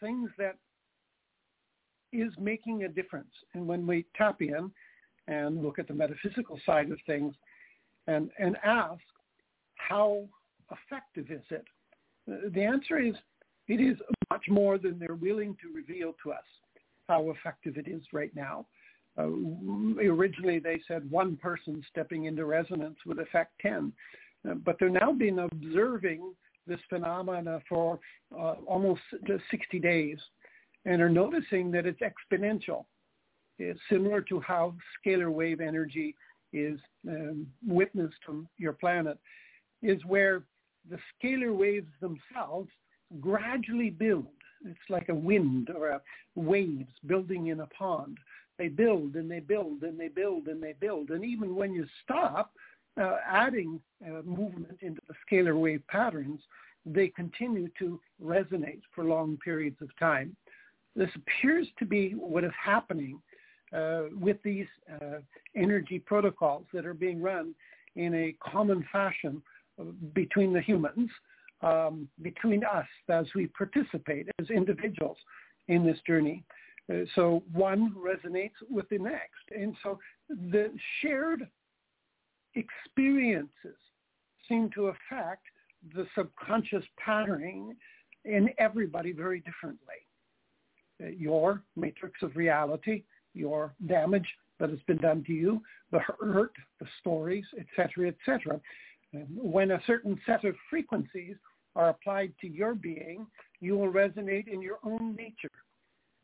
things 0.00 0.30
that 0.38 0.56
is 2.12 2.32
making 2.38 2.84
a 2.84 2.88
difference. 2.88 3.30
And 3.54 3.66
when 3.66 3.86
we 3.86 4.06
tap 4.16 4.42
in 4.42 4.70
and 5.28 5.62
look 5.62 5.78
at 5.78 5.86
the 5.86 5.94
metaphysical 5.94 6.58
side 6.66 6.90
of 6.90 6.98
things 7.06 7.34
and, 8.06 8.30
and 8.38 8.56
ask, 8.64 9.00
how 9.76 10.24
effective 10.70 11.30
is 11.30 11.44
it? 11.50 11.64
The 12.52 12.62
answer 12.62 12.98
is, 12.98 13.14
it 13.68 13.80
is 13.80 13.96
much 14.30 14.46
more 14.48 14.78
than 14.78 14.98
they're 14.98 15.14
willing 15.14 15.56
to 15.62 15.72
reveal 15.72 16.14
to 16.24 16.32
us 16.32 16.44
how 17.08 17.30
effective 17.30 17.76
it 17.76 17.86
is 17.86 18.02
right 18.12 18.34
now. 18.34 18.66
Uh, 19.18 19.26
originally, 20.02 20.58
they 20.58 20.80
said 20.86 21.10
one 21.10 21.36
person 21.36 21.82
stepping 21.90 22.24
into 22.24 22.44
resonance 22.44 22.96
would 23.06 23.18
affect 23.18 23.52
10, 23.60 23.92
uh, 24.48 24.54
but 24.54 24.76
they're 24.78 24.88
now 24.88 25.12
been 25.12 25.40
observing 25.40 26.32
this 26.66 26.80
phenomena 26.88 27.60
for 27.68 27.98
uh, 28.32 28.54
almost 28.66 29.00
60 29.50 29.78
days 29.78 30.18
and 30.84 31.02
are 31.02 31.10
noticing 31.10 31.70
that 31.70 31.86
it's 31.86 32.00
exponential. 32.00 32.84
It's 33.58 33.80
similar 33.90 34.22
to 34.22 34.40
how 34.40 34.74
scalar 34.96 35.30
wave 35.30 35.60
energy 35.60 36.14
is 36.52 36.78
um, 37.08 37.46
witnessed 37.66 38.14
on 38.28 38.48
your 38.56 38.72
planet, 38.72 39.18
is 39.82 40.02
where 40.06 40.44
the 40.88 40.98
scalar 41.22 41.54
waves 41.54 41.90
themselves 42.00 42.70
gradually 43.20 43.90
build 43.90 44.28
it's 44.64 44.78
like 44.88 45.08
a 45.08 45.14
wind 45.14 45.70
or 45.74 45.88
a 45.90 46.00
waves 46.34 46.92
building 47.06 47.48
in 47.48 47.60
a 47.60 47.66
pond. 47.66 48.18
They 48.60 48.68
build 48.68 49.14
and 49.14 49.30
they 49.30 49.40
build 49.40 49.84
and 49.84 49.98
they 49.98 50.08
build 50.08 50.48
and 50.48 50.62
they 50.62 50.74
build. 50.78 51.08
And 51.08 51.24
even 51.24 51.54
when 51.54 51.72
you 51.72 51.86
stop 52.04 52.52
uh, 53.00 53.16
adding 53.26 53.80
uh, 54.06 54.20
movement 54.22 54.76
into 54.82 55.00
the 55.08 55.14
scalar 55.24 55.58
wave 55.58 55.82
patterns, 55.88 56.42
they 56.84 57.08
continue 57.08 57.70
to 57.78 57.98
resonate 58.22 58.82
for 58.94 59.04
long 59.04 59.38
periods 59.42 59.78
of 59.80 59.88
time. 59.98 60.36
This 60.94 61.08
appears 61.16 61.68
to 61.78 61.86
be 61.86 62.10
what 62.10 62.44
is 62.44 62.52
happening 62.62 63.22
uh, 63.74 64.02
with 64.20 64.36
these 64.42 64.66
uh, 64.92 65.20
energy 65.56 65.98
protocols 65.98 66.66
that 66.74 66.84
are 66.84 66.92
being 66.92 67.22
run 67.22 67.54
in 67.96 68.14
a 68.14 68.36
common 68.46 68.86
fashion 68.92 69.40
between 70.12 70.52
the 70.52 70.60
humans, 70.60 71.08
um, 71.62 72.06
between 72.20 72.62
us 72.62 72.86
as 73.08 73.24
we 73.34 73.46
participate 73.46 74.28
as 74.38 74.50
individuals 74.50 75.16
in 75.68 75.82
this 75.86 75.98
journey. 76.06 76.44
So 77.14 77.42
one 77.52 77.94
resonates 77.94 78.54
with 78.68 78.88
the 78.88 78.98
next. 78.98 79.44
And 79.56 79.76
so 79.82 79.98
the 80.28 80.72
shared 81.00 81.48
experiences 82.54 83.76
seem 84.48 84.70
to 84.74 84.86
affect 84.86 85.44
the 85.94 86.06
subconscious 86.14 86.84
patterning 86.98 87.76
in 88.24 88.50
everybody 88.58 89.12
very 89.12 89.40
differently. 89.40 89.94
Uh, 91.02 91.08
your 91.08 91.62
matrix 91.76 92.22
of 92.22 92.36
reality, 92.36 93.04
your 93.34 93.74
damage 93.86 94.26
that 94.58 94.70
has 94.70 94.80
been 94.86 94.98
done 94.98 95.24
to 95.24 95.32
you, 95.32 95.62
the 95.90 96.00
hurt, 96.00 96.52
the 96.80 96.86
stories, 97.00 97.44
etc., 97.58 98.08
etc. 98.08 98.60
When 99.34 99.70
a 99.72 99.80
certain 99.86 100.20
set 100.26 100.44
of 100.44 100.54
frequencies 100.68 101.36
are 101.74 101.88
applied 101.88 102.32
to 102.42 102.48
your 102.48 102.74
being, 102.74 103.26
you 103.60 103.76
will 103.76 103.90
resonate 103.90 104.48
in 104.52 104.60
your 104.60 104.78
own 104.84 105.16
nature. 105.16 105.50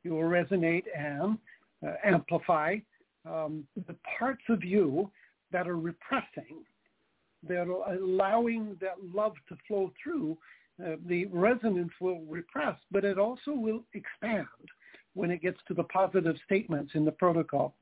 You 0.07 0.13
will 0.13 0.21
resonate 0.21 0.85
and 0.97 1.37
uh, 1.85 1.95
amplify 2.05 2.77
um, 3.29 3.67
the 3.89 3.97
parts 4.17 4.45
of 4.49 4.63
you 4.63 5.11
that 5.51 5.67
are 5.67 5.77
repressing, 5.77 6.63
that 7.49 7.67
are 7.69 7.93
allowing 7.93 8.77
that 8.81 8.95
love 9.13 9.33
to 9.49 9.57
flow 9.67 9.91
through. 10.01 10.39
Uh, 10.81 10.95
the 11.09 11.27
resonance 11.27 11.91
will 12.01 12.21
repress, 12.29 12.77
but 12.93 13.05
it 13.05 13.19
also 13.19 13.51
will 13.51 13.83
expand 13.95 14.47
when 15.15 15.33
it 15.33 15.43
gets 15.43 15.59
to 15.67 15.75
the 15.75 15.83
positive 15.83 16.37
statements 16.45 16.93
in 16.95 17.05
the 17.05 17.11
protocol. 17.11 17.75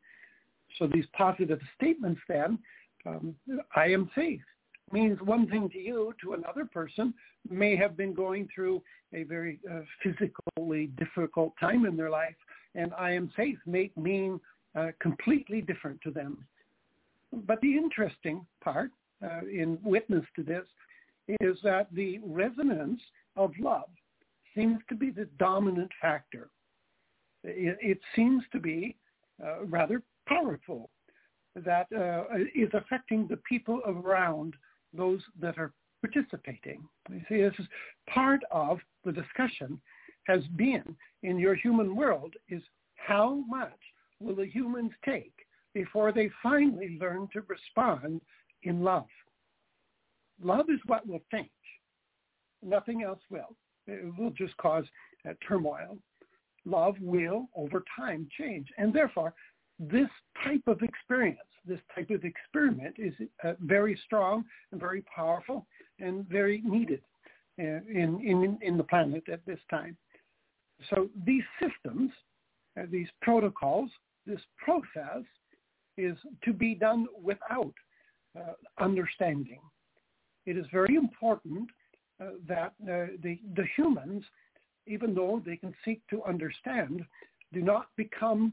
So 0.78 0.86
these 0.86 1.04
positive 1.12 1.60
statements 1.76 2.22
then, 2.26 2.58
um, 3.04 3.34
I 3.76 3.88
am 3.88 4.10
safe, 4.14 4.40
means 4.94 5.18
one 5.20 5.46
thing 5.48 5.68
to 5.70 5.78
you, 5.78 6.14
to 6.22 6.34
another 6.34 6.64
person 6.64 7.12
may 7.50 7.74
have 7.76 7.96
been 7.96 8.14
going 8.14 8.48
through 8.54 8.80
a 9.12 9.24
very 9.24 9.58
uh, 9.70 9.80
physically 10.02 10.86
difficult 10.96 11.52
time 11.58 11.84
in 11.84 11.96
their 11.96 12.10
life, 12.10 12.40
and 12.76 12.92
I 13.06 13.10
am 13.10 13.30
safe 13.36 13.58
may 13.66 13.90
mean 13.96 14.40
uh, 14.78 14.90
completely 15.00 15.60
different 15.60 16.00
to 16.02 16.10
them. 16.10 16.32
But 17.46 17.60
the 17.60 17.76
interesting 17.76 18.46
part 18.62 18.90
uh, 19.22 19.40
in 19.60 19.78
witness 19.82 20.24
to 20.36 20.42
this 20.42 20.66
is 21.40 21.56
that 21.64 21.88
the 21.92 22.20
resonance 22.24 23.00
of 23.36 23.50
love 23.58 23.90
seems 24.54 24.78
to 24.88 24.94
be 24.94 25.10
the 25.10 25.28
dominant 25.38 25.90
factor. 26.00 26.50
It, 27.42 27.76
it 27.80 28.00
seems 28.14 28.42
to 28.52 28.60
be 28.60 28.96
uh, 29.44 29.64
rather 29.64 30.02
powerful 30.28 30.90
that 31.56 31.86
uh, 31.92 32.24
is 32.54 32.70
affecting 32.72 33.26
the 33.28 33.40
people 33.48 33.80
around 33.86 34.54
those 34.96 35.20
that 35.40 35.58
are 35.58 35.72
participating. 36.00 36.82
You 37.10 37.20
see, 37.28 37.42
this 37.42 37.54
is 37.58 37.66
part 38.12 38.40
of 38.50 38.78
the 39.04 39.12
discussion 39.12 39.80
has 40.24 40.42
been 40.56 40.96
in 41.22 41.38
your 41.38 41.54
human 41.54 41.96
world 41.96 42.34
is 42.48 42.62
how 42.96 43.44
much 43.46 43.78
will 44.20 44.34
the 44.34 44.46
humans 44.46 44.92
take 45.04 45.32
before 45.74 46.12
they 46.12 46.30
finally 46.42 46.96
learn 47.00 47.28
to 47.32 47.42
respond 47.48 48.20
in 48.62 48.82
love? 48.82 49.06
Love 50.42 50.66
is 50.68 50.80
what 50.86 51.06
will 51.06 51.22
change. 51.32 51.48
Nothing 52.62 53.02
else 53.02 53.20
will. 53.30 53.56
It 53.86 54.16
will 54.18 54.30
just 54.30 54.56
cause 54.56 54.84
turmoil. 55.46 55.98
Love 56.64 56.96
will, 57.00 57.46
over 57.54 57.84
time, 57.94 58.26
change. 58.38 58.68
And 58.78 58.92
therefore, 58.92 59.34
this 59.78 60.08
type 60.44 60.62
of 60.66 60.80
experience, 60.82 61.38
this 61.66 61.80
type 61.94 62.10
of 62.10 62.24
experiment 62.24 62.96
is 62.98 63.14
uh, 63.42 63.54
very 63.60 63.98
strong 64.04 64.44
and 64.70 64.80
very 64.80 65.02
powerful 65.14 65.66
and 65.98 66.28
very 66.28 66.62
needed 66.64 67.00
uh, 67.58 67.62
in, 67.62 68.20
in, 68.22 68.58
in 68.62 68.76
the 68.76 68.84
planet 68.84 69.24
at 69.32 69.44
this 69.46 69.58
time. 69.70 69.96
So 70.90 71.08
these 71.24 71.42
systems, 71.60 72.10
uh, 72.78 72.84
these 72.90 73.08
protocols, 73.22 73.90
this 74.26 74.40
process 74.58 75.24
is 75.96 76.16
to 76.44 76.52
be 76.52 76.74
done 76.74 77.06
without 77.22 77.74
uh, 78.38 78.52
understanding. 78.78 79.60
It 80.46 80.56
is 80.56 80.66
very 80.72 80.96
important 80.96 81.68
uh, 82.20 82.30
that 82.48 82.74
the, 82.84 83.38
the 83.56 83.64
humans, 83.76 84.24
even 84.87 85.14
though 85.14 85.42
they 85.44 85.56
can 85.56 85.74
seek 85.84 86.00
to 86.10 86.22
understand, 86.24 87.02
do 87.52 87.62
not 87.62 87.87
become 87.96 88.52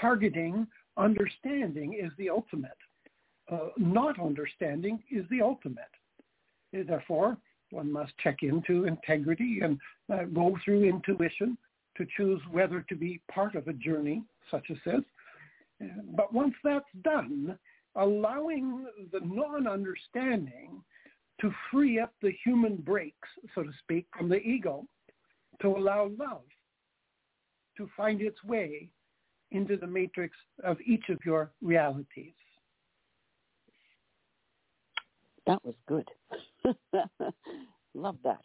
targeting 0.00 0.66
understanding 0.96 1.94
is 1.94 2.10
the 2.18 2.28
ultimate. 2.28 2.70
Uh, 3.50 3.68
not 3.76 4.20
understanding 4.20 5.02
is 5.10 5.24
the 5.30 5.42
ultimate. 5.42 5.84
Therefore, 6.72 7.36
one 7.70 7.90
must 7.90 8.12
check 8.18 8.42
into 8.42 8.84
integrity 8.84 9.60
and 9.62 9.78
uh, 10.12 10.24
go 10.24 10.56
through 10.64 10.84
intuition 10.84 11.56
to 11.96 12.06
choose 12.16 12.40
whether 12.50 12.80
to 12.88 12.94
be 12.94 13.20
part 13.32 13.54
of 13.54 13.66
a 13.68 13.72
journey 13.72 14.22
such 14.50 14.66
as 14.70 14.76
this. 14.84 15.02
But 16.14 16.32
once 16.32 16.54
that's 16.62 16.84
done, 17.02 17.58
allowing 17.96 18.86
the 19.12 19.20
non-understanding 19.24 20.82
to 21.40 21.50
free 21.70 21.98
up 21.98 22.12
the 22.22 22.32
human 22.44 22.76
brakes, 22.76 23.28
so 23.54 23.62
to 23.62 23.70
speak, 23.82 24.06
from 24.16 24.28
the 24.28 24.40
ego, 24.40 24.84
to 25.62 25.68
allow 25.68 26.10
love 26.18 26.42
to 27.76 27.88
find 27.96 28.20
its 28.20 28.42
way 28.44 28.90
into 29.52 29.76
the 29.76 29.86
matrix 29.86 30.36
of 30.62 30.78
each 30.84 31.08
of 31.08 31.18
your 31.24 31.50
realities. 31.60 32.32
That 35.46 35.64
was 35.64 35.74
good. 35.88 36.08
Love 37.94 38.16
that. 38.24 38.38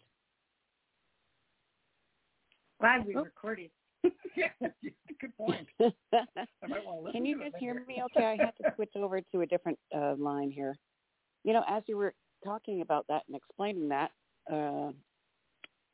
Glad 2.80 3.06
we 3.06 3.14
oh. 3.16 3.24
recorded. 3.24 3.70
yeah, 4.36 4.48
good 5.20 5.36
point. 5.36 5.66
Can 7.12 7.24
you 7.24 7.42
just 7.42 7.56
hear 7.58 7.84
me 7.86 8.02
okay? 8.04 8.24
I 8.24 8.44
had 8.44 8.52
to 8.62 8.74
switch 8.76 8.92
over 8.96 9.20
to 9.20 9.40
a 9.40 9.46
different 9.46 9.78
uh, 9.96 10.14
line 10.18 10.50
here. 10.50 10.76
You 11.44 11.52
know, 11.52 11.64
as 11.68 11.82
you 11.86 11.96
were 11.96 12.12
talking 12.44 12.82
about 12.82 13.06
that 13.08 13.22
and 13.28 13.36
explaining 13.36 13.88
that, 13.88 14.10
uh, 14.52 14.90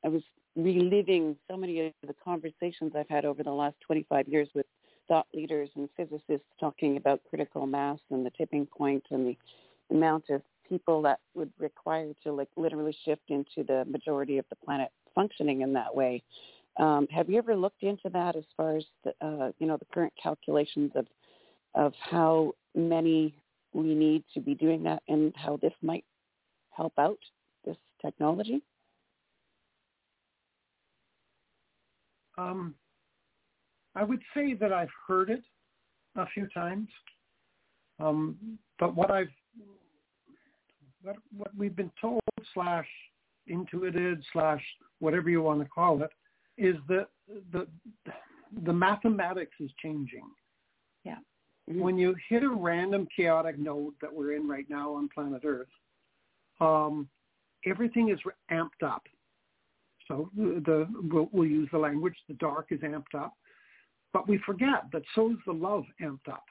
I 0.04 0.08
was 0.08 0.22
reliving 0.56 1.36
so 1.50 1.56
many 1.56 1.86
of 1.86 1.92
the 2.06 2.14
conversations 2.22 2.92
I've 2.96 3.08
had 3.08 3.24
over 3.24 3.42
the 3.42 3.52
last 3.52 3.76
25 3.86 4.28
years 4.28 4.48
with 4.54 4.66
thought 5.12 5.26
leaders 5.34 5.68
and 5.76 5.90
physicists 5.94 6.46
talking 6.58 6.96
about 6.96 7.20
critical 7.28 7.66
mass 7.66 7.98
and 8.10 8.24
the 8.24 8.30
tipping 8.30 8.64
point 8.64 9.04
and 9.10 9.26
the 9.26 9.36
amount 9.94 10.24
of 10.30 10.40
people 10.66 11.02
that 11.02 11.20
would 11.34 11.52
require 11.58 12.14
to 12.22 12.32
like 12.32 12.48
literally 12.56 12.96
shift 13.04 13.28
into 13.28 13.62
the 13.68 13.84
majority 13.84 14.38
of 14.38 14.46
the 14.48 14.56
planet 14.56 14.88
functioning 15.14 15.60
in 15.60 15.74
that 15.74 15.94
way. 15.94 16.22
Um, 16.78 17.06
have 17.10 17.28
you 17.28 17.36
ever 17.36 17.54
looked 17.54 17.82
into 17.82 18.08
that 18.10 18.36
as 18.36 18.44
far 18.56 18.78
as 18.78 18.84
the, 19.04 19.10
uh, 19.20 19.52
you 19.58 19.66
know 19.66 19.76
the 19.76 19.84
current 19.92 20.14
calculations 20.20 20.92
of 20.94 21.06
of 21.74 21.92
how 22.00 22.54
many 22.74 23.34
we 23.74 23.94
need 23.94 24.24
to 24.32 24.40
be 24.40 24.54
doing 24.54 24.82
that 24.84 25.02
and 25.08 25.34
how 25.36 25.58
this 25.58 25.74
might 25.82 26.06
help 26.70 26.94
out 26.98 27.18
this 27.66 27.76
technology? 28.00 28.62
Um, 32.38 32.74
I 33.94 34.04
would 34.04 34.20
say 34.34 34.54
that 34.54 34.72
I've 34.72 34.90
heard 35.06 35.30
it 35.30 35.42
a 36.16 36.26
few 36.26 36.46
times, 36.48 36.88
um, 38.00 38.58
but 38.78 38.94
what 38.94 39.10
I've 39.10 39.28
what, 41.02 41.16
what 41.36 41.50
we've 41.56 41.74
been 41.74 41.90
told 42.00 42.20
slash 42.54 42.86
intuited 43.48 44.22
slash 44.32 44.62
whatever 45.00 45.28
you 45.28 45.42
want 45.42 45.60
to 45.60 45.68
call 45.68 46.02
it 46.02 46.10
is 46.56 46.76
that 46.88 47.08
the 47.52 47.66
the 48.64 48.72
mathematics 48.72 49.56
is 49.60 49.70
changing. 49.82 50.28
Yeah. 51.04 51.16
Mm-hmm. 51.70 51.80
When 51.80 51.98
you 51.98 52.14
hit 52.28 52.42
a 52.42 52.48
random 52.48 53.08
chaotic 53.14 53.58
node 53.58 53.94
that 54.00 54.12
we're 54.12 54.34
in 54.34 54.48
right 54.48 54.66
now 54.68 54.94
on 54.94 55.08
planet 55.08 55.42
Earth, 55.44 55.68
um, 56.60 57.08
everything 57.66 58.10
is 58.10 58.18
amped 58.50 58.84
up. 58.84 59.02
So 60.08 60.30
the, 60.36 60.62
the 60.66 60.88
we'll, 61.10 61.28
we'll, 61.32 61.48
use 61.48 61.68
the 61.72 61.78
language. 61.78 62.16
The 62.28 62.34
dark 62.34 62.66
is 62.70 62.80
amped 62.80 63.14
up. 63.16 63.34
But 64.12 64.28
we 64.28 64.38
forget 64.44 64.84
that 64.92 65.02
so 65.14 65.30
is 65.30 65.38
the 65.46 65.52
love 65.52 65.84
amped 66.00 66.28
up. 66.30 66.44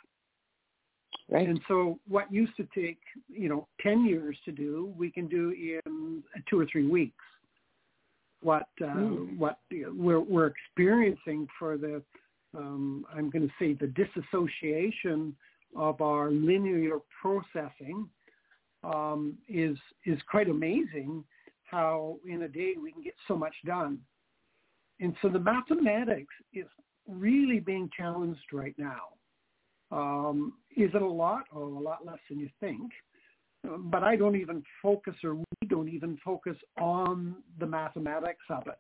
Right. 1.30 1.48
And 1.48 1.62
so 1.68 2.00
what 2.08 2.32
used 2.32 2.56
to 2.58 2.68
take, 2.76 3.00
you 3.30 3.48
know, 3.48 3.68
10 3.82 4.06
years 4.06 4.38
to 4.46 4.52
do, 4.52 4.94
we 4.98 5.12
can 5.12 5.28
do 5.28 5.52
in 5.86 6.24
two 6.50 6.60
or 6.60 6.66
three 6.72 6.88
weeks. 6.88 7.24
What 8.42 8.68
uh, 8.82 8.86
mm. 8.86 9.38
what 9.38 9.60
we're, 9.72 10.20
we're 10.20 10.48
experiencing 10.48 11.48
for 11.60 11.78
the, 11.78 12.02
um, 12.58 13.06
I'm 13.16 13.30
going 13.30 13.48
to 13.48 13.54
say 13.60 13.74
the 13.74 13.88
disassociation 13.88 15.36
of 15.76 16.02
our 16.02 16.32
linear 16.32 16.98
processing 17.22 18.10
um, 18.84 19.38
is 19.48 19.78
is 20.06 20.20
quite 20.30 20.50
amazing 20.50 21.24
how 21.66 22.18
in 22.28 22.42
a 22.42 22.48
day 22.48 22.74
we 22.82 22.92
can 22.92 23.04
get 23.04 23.14
so 23.28 23.38
much 23.38 23.54
done. 23.66 24.00
And 25.00 25.16
so 25.22 25.30
the 25.30 25.40
mathematics 25.40 26.34
is 26.54 26.66
really 27.08 27.60
being 27.60 27.90
challenged 27.96 28.54
right 28.54 28.76
now. 28.78 29.10
Um, 29.92 30.54
is 30.76 30.92
it 30.94 31.02
a 31.02 31.08
lot? 31.08 31.44
Oh, 31.54 31.64
a 31.64 31.80
lot 31.80 32.06
less 32.06 32.20
than 32.30 32.40
you 32.40 32.50
think. 32.60 32.92
But 33.64 34.04
I 34.04 34.16
don't 34.16 34.36
even 34.36 34.64
focus, 34.82 35.14
or 35.24 35.36
we 35.36 35.68
don't 35.68 35.90
even 35.90 36.18
focus 36.26 36.58
on 36.80 37.36
the 37.60 37.68
mathematics 37.68 38.46
of 38.50 38.66
it. 38.68 38.80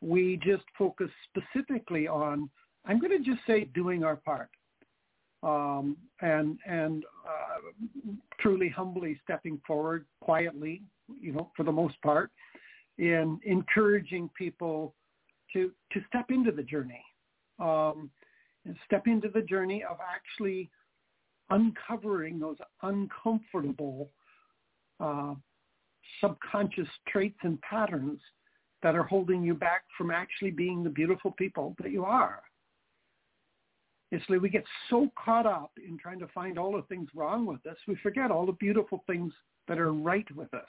We 0.00 0.40
just 0.44 0.64
focus 0.76 1.10
specifically 1.28 2.08
on, 2.08 2.50
I'm 2.86 2.98
going 2.98 3.16
to 3.16 3.24
just 3.24 3.46
say, 3.46 3.64
doing 3.74 4.02
our 4.02 4.16
part. 4.16 4.50
Um, 5.42 5.98
and 6.22 6.58
and 6.66 7.04
uh, 7.28 8.12
truly 8.40 8.68
humbly 8.70 9.20
stepping 9.22 9.60
forward 9.66 10.06
quietly, 10.22 10.82
you 11.20 11.32
know, 11.32 11.50
for 11.54 11.64
the 11.64 11.72
most 11.72 12.00
part, 12.02 12.30
in 12.96 13.38
encouraging 13.44 14.30
people 14.36 14.94
to 15.52 15.70
to 15.92 16.00
step 16.08 16.30
into 16.30 16.50
the 16.50 16.62
journey, 16.62 17.04
um, 17.58 18.10
and 18.64 18.76
step 18.86 19.06
into 19.06 19.28
the 19.28 19.42
journey 19.42 19.84
of 19.88 19.98
actually 20.00 20.70
uncovering 21.50 22.38
those 22.38 22.56
uncomfortable 22.82 24.10
uh, 25.00 25.34
subconscious 26.20 26.88
traits 27.08 27.38
and 27.42 27.60
patterns 27.60 28.20
that 28.82 28.94
are 28.94 29.02
holding 29.02 29.42
you 29.42 29.54
back 29.54 29.84
from 29.96 30.10
actually 30.10 30.50
being 30.50 30.84
the 30.84 30.90
beautiful 30.90 31.32
people 31.32 31.74
that 31.82 31.90
you 31.90 32.04
are. 32.04 32.42
It's 34.12 34.24
like 34.28 34.40
we 34.40 34.48
get 34.48 34.64
so 34.90 35.10
caught 35.22 35.46
up 35.46 35.72
in 35.76 35.98
trying 35.98 36.20
to 36.20 36.28
find 36.28 36.58
all 36.58 36.72
the 36.72 36.82
things 36.82 37.08
wrong 37.14 37.46
with 37.46 37.66
us, 37.66 37.76
we 37.88 37.96
forget 37.96 38.30
all 38.30 38.46
the 38.46 38.52
beautiful 38.52 39.02
things 39.06 39.32
that 39.66 39.78
are 39.78 39.92
right 39.92 40.26
with 40.36 40.52
us. 40.54 40.68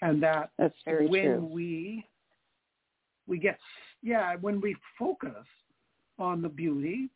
And 0.00 0.22
that 0.22 0.50
That's 0.58 0.74
very 0.84 1.08
when 1.08 1.22
true. 1.22 1.48
we 1.52 2.06
we 3.26 3.38
get 3.38 3.58
yeah, 4.02 4.36
when 4.40 4.60
we 4.60 4.76
focus 4.98 5.46
on 6.18 6.42
the 6.42 6.48
beauty, 6.48 7.08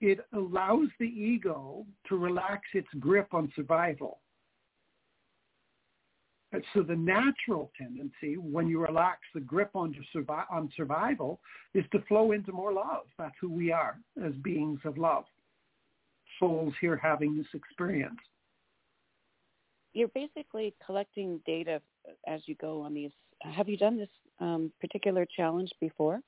it 0.00 0.20
allows 0.32 0.88
the 1.00 1.06
ego 1.06 1.84
to 2.08 2.16
relax 2.16 2.62
its 2.74 2.88
grip 2.98 3.28
on 3.32 3.52
survival. 3.56 4.20
And 6.52 6.64
so 6.72 6.82
the 6.82 6.96
natural 6.96 7.70
tendency 7.76 8.38
when 8.38 8.68
you 8.68 8.80
relax 8.80 9.20
the 9.34 9.40
grip 9.40 9.70
on, 9.74 9.94
survi- 10.14 10.50
on 10.50 10.70
survival 10.76 11.40
is 11.74 11.84
to 11.92 12.00
flow 12.08 12.32
into 12.32 12.52
more 12.52 12.72
love. 12.72 13.04
That's 13.18 13.34
who 13.40 13.50
we 13.50 13.70
are 13.70 13.98
as 14.24 14.32
beings 14.42 14.80
of 14.84 14.96
love. 14.96 15.24
Souls 16.38 16.72
here 16.80 16.96
having 16.96 17.36
this 17.36 17.46
experience. 17.52 18.18
You're 19.92 20.08
basically 20.08 20.74
collecting 20.84 21.40
data 21.44 21.82
as 22.26 22.42
you 22.46 22.54
go 22.56 22.82
on 22.82 22.94
these. 22.94 23.10
Have 23.42 23.68
you 23.68 23.76
done 23.76 23.96
this 23.96 24.08
um, 24.40 24.72
particular 24.80 25.26
challenge 25.36 25.70
before? 25.80 26.20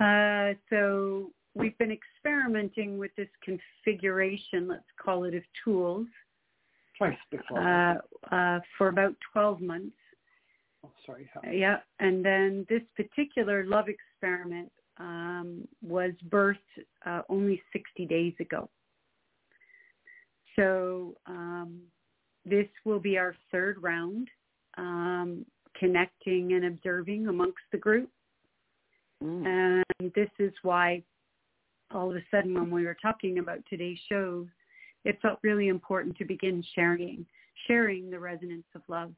Uh, 0.00 0.54
so 0.70 1.30
we've 1.54 1.76
been 1.78 1.92
experimenting 1.92 2.98
with 2.98 3.10
this 3.16 3.28
configuration, 3.44 4.66
let's 4.68 4.84
call 5.02 5.24
it, 5.24 5.34
of 5.34 5.42
tools 5.64 6.06
Twice 6.96 7.16
before. 7.30 7.58
uh, 7.58 8.34
uh, 8.34 8.60
for 8.78 8.88
about 8.88 9.14
12 9.32 9.60
months. 9.60 9.96
oh, 10.84 10.90
sorry. 11.06 11.30
Yeah, 11.52 11.78
and 11.98 12.24
then 12.24 12.66
this 12.68 12.82
particular 12.96 13.64
love 13.66 13.86
experiment 13.88 14.72
um, 14.98 15.66
was 15.82 16.12
birthed 16.28 16.56
uh, 17.04 17.22
only 17.28 17.62
60 17.72 18.06
days 18.06 18.34
ago. 18.40 18.68
So 20.56 21.16
um, 21.26 21.80
this 22.44 22.66
will 22.84 23.00
be 23.00 23.18
our 23.18 23.34
third 23.50 23.82
round, 23.82 24.28
um, 24.78 25.44
connecting 25.78 26.52
and 26.52 26.64
observing 26.64 27.28
amongst 27.28 27.62
the 27.72 27.78
group. 27.78 28.10
Mm. 29.22 29.84
And 30.00 30.12
this 30.14 30.30
is 30.38 30.52
why 30.62 31.02
all 31.92 32.10
of 32.10 32.16
a 32.16 32.22
sudden 32.30 32.54
when 32.54 32.70
we 32.70 32.84
were 32.84 32.96
talking 33.00 33.38
about 33.38 33.58
today's 33.68 33.98
show, 34.08 34.46
it 35.04 35.18
felt 35.20 35.38
really 35.42 35.68
important 35.68 36.16
to 36.18 36.24
begin 36.24 36.64
sharing, 36.74 37.26
sharing 37.66 38.10
the 38.10 38.18
resonance 38.18 38.66
of 38.74 38.82
love 38.88 39.12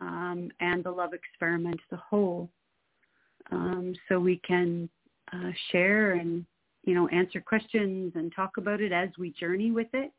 um, 0.00 0.50
and 0.60 0.82
the 0.82 0.90
love 0.90 1.12
experiment 1.14 1.80
as 1.90 1.98
a 1.98 2.02
whole 2.02 2.48
um, 3.50 3.94
so 4.08 4.18
we 4.18 4.40
can 4.46 4.88
uh, 5.32 5.50
share 5.70 6.12
and, 6.12 6.44
you 6.84 6.94
know, 6.94 7.08
answer 7.08 7.40
questions 7.40 8.12
and 8.14 8.32
talk 8.34 8.56
about 8.56 8.80
it 8.80 8.92
as 8.92 9.08
we 9.18 9.30
journey 9.30 9.70
with 9.70 9.88
it 9.92 10.12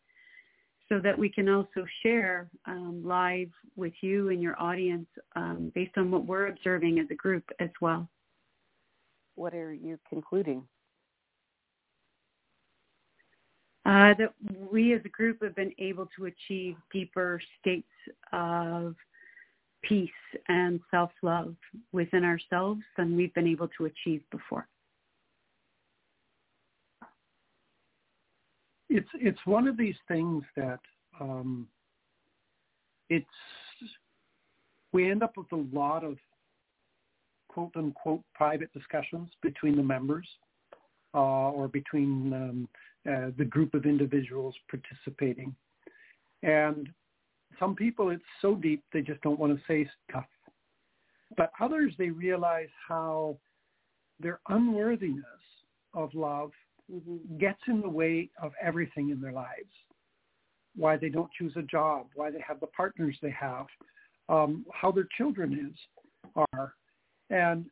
so 0.93 0.99
that 0.99 1.17
we 1.17 1.27
can 1.27 1.49
also 1.49 1.87
share 2.03 2.47
um, 2.67 3.01
live 3.03 3.49
with 3.75 3.93
you 4.01 4.29
and 4.29 4.39
your 4.39 4.61
audience 4.61 5.07
um, 5.35 5.71
based 5.73 5.97
on 5.97 6.11
what 6.11 6.27
we're 6.27 6.47
observing 6.47 6.99
as 6.99 7.07
a 7.09 7.15
group 7.15 7.43
as 7.59 7.69
well. 7.81 8.07
What 9.33 9.55
are 9.55 9.73
you 9.73 9.97
concluding? 10.07 10.61
Uh, 13.87 14.13
that 14.19 14.33
we 14.71 14.93
as 14.93 15.01
a 15.03 15.09
group 15.09 15.41
have 15.41 15.55
been 15.55 15.73
able 15.79 16.07
to 16.15 16.25
achieve 16.25 16.75
deeper 16.91 17.41
states 17.59 17.87
of 18.31 18.95
peace 19.81 20.09
and 20.47 20.79
self-love 20.91 21.55
within 21.91 22.23
ourselves 22.23 22.81
than 22.97 23.17
we've 23.17 23.33
been 23.33 23.47
able 23.47 23.67
to 23.79 23.85
achieve 23.85 24.21
before. 24.31 24.67
It's 28.95 29.09
it's 29.15 29.39
one 29.45 29.67
of 29.67 29.75
these 29.75 29.95
things 30.07 30.43
that 30.55 30.79
um, 31.19 31.67
it's 33.09 33.25
we 34.91 35.09
end 35.09 35.23
up 35.23 35.35
with 35.35 35.51
a 35.51 35.65
lot 35.75 36.03
of 36.03 36.17
quote 37.49 37.71
unquote 37.75 38.21
private 38.35 38.71
discussions 38.71 39.29
between 39.41 39.75
the 39.75 39.81
members 39.81 40.27
uh, 41.15 41.49
or 41.49 41.67
between 41.67 42.33
um, 42.33 42.69
uh, 43.11 43.31
the 43.35 43.45
group 43.45 43.73
of 43.73 43.85
individuals 43.85 44.53
participating. 44.69 45.55
And 46.43 46.87
some 47.59 47.75
people, 47.75 48.11
it's 48.11 48.23
so 48.43 48.53
deep 48.53 48.83
they 48.93 49.01
just 49.01 49.21
don't 49.21 49.39
want 49.39 49.55
to 49.55 49.63
say 49.67 49.89
stuff. 50.07 50.25
But 51.35 51.51
others, 51.59 51.93
they 51.97 52.09
realize 52.11 52.69
how 52.87 53.37
their 54.19 54.39
unworthiness 54.49 55.25
of 55.95 56.13
love 56.13 56.51
Mm-hmm. 56.91 57.37
gets 57.37 57.61
in 57.67 57.81
the 57.81 57.89
way 57.89 58.29
of 58.41 58.51
everything 58.61 59.09
in 59.09 59.21
their 59.21 59.31
lives. 59.31 59.71
Why 60.75 60.97
they 60.97 61.09
don't 61.09 61.31
choose 61.31 61.53
a 61.55 61.61
job, 61.61 62.07
why 62.13 62.29
they 62.29 62.43
have 62.45 62.59
the 62.59 62.67
partners 62.67 63.17
they 63.21 63.31
have, 63.31 63.67
um, 64.27 64.65
how 64.73 64.91
their 64.91 65.07
children 65.17 65.71
is 65.71 66.35
are, 66.35 66.73
and 67.29 67.65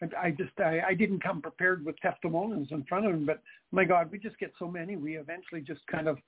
I, 0.00 0.26
I 0.26 0.30
just 0.30 0.52
I, 0.60 0.80
I 0.88 0.94
didn't 0.94 1.22
come 1.22 1.42
prepared 1.42 1.84
with 1.84 1.98
testimonials 1.98 2.68
in 2.70 2.84
front 2.84 3.06
of 3.06 3.12
them, 3.12 3.26
but 3.26 3.42
my 3.72 3.84
God, 3.84 4.10
we 4.12 4.18
just 4.18 4.38
get 4.38 4.52
so 4.58 4.68
many, 4.68 4.96
we 4.96 5.16
eventually 5.16 5.60
just 5.60 5.80
kind 5.88 6.06
of 6.06 6.18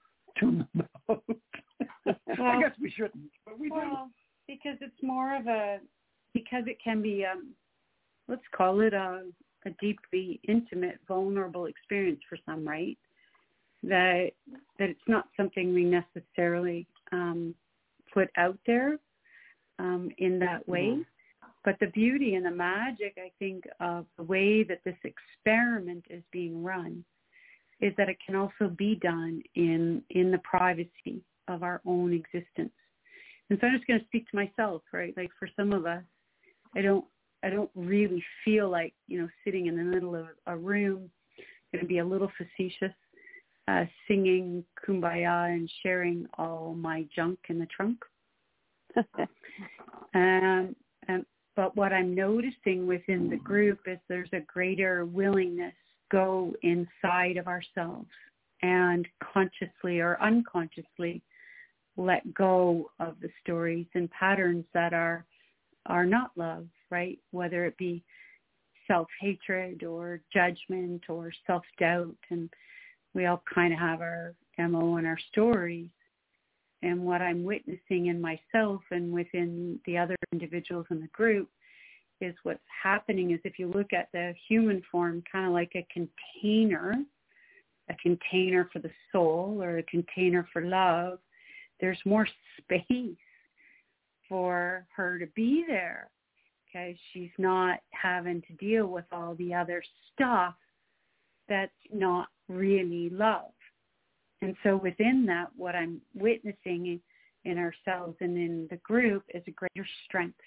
tune 0.40 0.66
them 0.74 0.88
out. 1.10 1.22
I 2.06 2.60
guess 2.60 2.72
we 2.80 2.90
shouldn't, 2.90 3.30
but 3.44 3.58
we 3.58 3.68
do. 3.68 3.76
Well, 3.76 4.10
because 4.48 4.76
it's 4.80 5.02
more 5.02 5.36
of 5.36 5.46
a 5.46 5.78
because 6.34 6.64
it 6.66 6.78
can 6.82 7.00
be 7.00 7.24
um 7.24 7.50
let's 8.28 8.42
call 8.56 8.80
it 8.80 8.92
a 8.92 9.22
a 9.68 9.74
deeply 9.80 10.40
intimate, 10.48 10.98
vulnerable 11.06 11.66
experience 11.66 12.20
for 12.28 12.38
some, 12.46 12.66
right? 12.66 12.98
That 13.82 14.30
that 14.78 14.88
it's 14.88 15.08
not 15.08 15.28
something 15.36 15.72
we 15.72 15.84
necessarily 15.84 16.86
um 17.12 17.54
put 18.12 18.28
out 18.36 18.58
there 18.66 18.98
um 19.78 20.10
in 20.18 20.38
that 20.40 20.68
way. 20.68 20.98
But 21.64 21.76
the 21.80 21.88
beauty 21.88 22.34
and 22.34 22.46
the 22.46 22.50
magic, 22.50 23.18
I 23.18 23.30
think, 23.38 23.64
of 23.80 24.06
the 24.16 24.22
way 24.22 24.62
that 24.64 24.80
this 24.84 24.96
experiment 25.04 26.04
is 26.08 26.22
being 26.32 26.62
run 26.62 27.04
is 27.80 27.92
that 27.96 28.08
it 28.08 28.18
can 28.24 28.34
also 28.34 28.68
be 28.76 28.96
done 28.96 29.42
in 29.54 30.02
in 30.10 30.30
the 30.30 30.38
privacy 30.38 31.22
of 31.46 31.62
our 31.62 31.80
own 31.86 32.12
existence. 32.12 32.72
And 33.50 33.58
so 33.60 33.66
I'm 33.66 33.74
just 33.74 33.86
going 33.86 34.00
to 34.00 34.06
speak 34.06 34.28
to 34.30 34.36
myself, 34.36 34.82
right? 34.92 35.14
Like 35.16 35.30
for 35.38 35.48
some 35.56 35.72
of 35.72 35.86
us, 35.86 36.02
I 36.76 36.82
don't, 36.82 37.04
I 37.42 37.50
don't 37.50 37.70
really 37.74 38.24
feel 38.44 38.68
like, 38.68 38.94
you 39.06 39.20
know, 39.20 39.28
sitting 39.44 39.66
in 39.66 39.76
the 39.76 39.84
middle 39.84 40.14
of 40.14 40.26
a 40.46 40.56
room, 40.56 41.10
going 41.72 41.84
to 41.84 41.88
be 41.88 41.98
a 41.98 42.04
little 42.04 42.30
facetious, 42.36 42.94
uh, 43.68 43.84
singing 44.06 44.64
kumbaya 44.86 45.52
and 45.52 45.70
sharing 45.82 46.26
all 46.36 46.74
my 46.74 47.06
junk 47.14 47.38
in 47.48 47.58
the 47.58 47.66
trunk. 47.66 47.98
um, 50.14 50.74
um, 51.08 51.26
but 51.54 51.76
what 51.76 51.92
I'm 51.92 52.14
noticing 52.14 52.86
within 52.86 53.28
the 53.28 53.36
group 53.36 53.80
is 53.86 53.98
there's 54.08 54.30
a 54.32 54.40
greater 54.40 55.04
willingness 55.04 55.74
to 55.74 56.16
go 56.16 56.54
inside 56.62 57.36
of 57.36 57.46
ourselves 57.46 58.08
and 58.62 59.06
consciously 59.20 60.00
or 60.00 60.20
unconsciously 60.22 61.22
let 61.96 62.32
go 62.32 62.90
of 63.00 63.16
the 63.20 63.28
stories 63.42 63.86
and 63.94 64.10
patterns 64.10 64.64
that 64.72 64.94
are 64.94 65.24
are 65.86 66.06
not 66.06 66.30
love, 66.36 66.66
right? 66.90 67.18
Whether 67.30 67.64
it 67.66 67.76
be 67.76 68.02
self-hatred 68.86 69.84
or 69.84 70.20
judgment 70.32 71.02
or 71.08 71.30
self-doubt 71.46 72.16
and 72.30 72.48
we 73.14 73.26
all 73.26 73.42
kind 73.52 73.72
of 73.72 73.78
have 73.78 74.00
our 74.00 74.34
MO 74.58 74.96
and 74.96 75.06
our 75.06 75.18
stories. 75.30 75.88
and 76.82 77.04
what 77.04 77.20
I'm 77.20 77.42
witnessing 77.42 78.06
in 78.06 78.20
myself 78.20 78.82
and 78.92 79.12
within 79.12 79.80
the 79.84 79.98
other 79.98 80.14
individuals 80.32 80.86
in 80.90 81.00
the 81.00 81.08
group 81.08 81.48
is 82.20 82.34
what's 82.44 82.60
happening 82.82 83.32
is 83.32 83.40
if 83.42 83.58
you 83.58 83.68
look 83.68 83.92
at 83.92 84.08
the 84.12 84.32
human 84.48 84.82
form 84.90 85.22
kind 85.30 85.46
of 85.46 85.52
like 85.52 85.72
a 85.74 85.86
container, 85.92 86.94
a 87.88 87.94
container 87.94 88.68
for 88.72 88.78
the 88.78 88.90
soul 89.10 89.58
or 89.60 89.78
a 89.78 89.82
container 89.84 90.46
for 90.52 90.62
love, 90.62 91.18
there's 91.80 91.98
more 92.04 92.28
space 92.58 93.16
for 94.28 94.86
her 94.94 95.18
to 95.18 95.26
be 95.34 95.64
there. 95.66 96.10
Okay, 96.70 96.98
she's 97.12 97.30
not 97.38 97.78
having 97.90 98.42
to 98.42 98.52
deal 98.54 98.86
with 98.86 99.06
all 99.10 99.34
the 99.36 99.54
other 99.54 99.82
stuff 100.12 100.54
that's 101.48 101.72
not 101.92 102.28
really 102.48 103.08
love. 103.10 103.52
And 104.42 104.54
so 104.62 104.76
within 104.76 105.24
that, 105.26 105.48
what 105.56 105.74
I'm 105.74 106.00
witnessing 106.14 107.00
in 107.44 107.58
ourselves 107.58 108.16
and 108.20 108.36
in 108.36 108.66
the 108.70 108.76
group 108.78 109.24
is 109.32 109.42
a 109.46 109.50
greater 109.50 109.88
strength, 110.04 110.38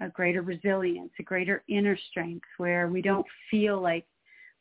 a 0.00 0.08
greater 0.08 0.42
resilience, 0.42 1.12
a 1.20 1.22
greater 1.22 1.62
inner 1.68 1.96
strength 2.10 2.46
where 2.58 2.88
we 2.88 3.00
don't 3.00 3.26
feel 3.50 3.80
like 3.80 4.06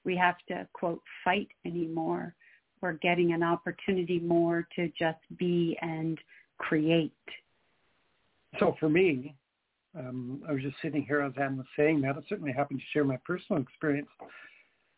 we 0.06 0.15
have 0.15 0.36
to, 0.48 0.68
quote, 0.74 1.02
fight 1.24 1.50
anymore. 1.65 2.36
We're 2.82 2.94
getting 2.94 3.34
an 3.34 3.44
opportunity 3.44 4.20
more 4.20 4.68
to 4.76 4.89
just 4.98 5.20
be 5.38 5.78
and 5.82 6.18
create. 6.60 7.12
So 8.60 8.76
for 8.80 8.89
me, 8.89 9.36
um, 9.97 10.41
I 10.47 10.54
was 10.54 10.62
just 10.62 10.75
sitting 10.82 11.04
here 11.04 11.21
as 11.21 11.34
Anne 11.41 11.58
was 11.58 11.65
saying 11.78 12.02
that. 12.02 12.15
I 12.15 12.21
certainly 12.28 12.52
happened 12.52 12.80
to 12.80 12.86
share 12.91 13.04
my 13.04 13.17
personal 13.25 13.62
experience 13.62 14.10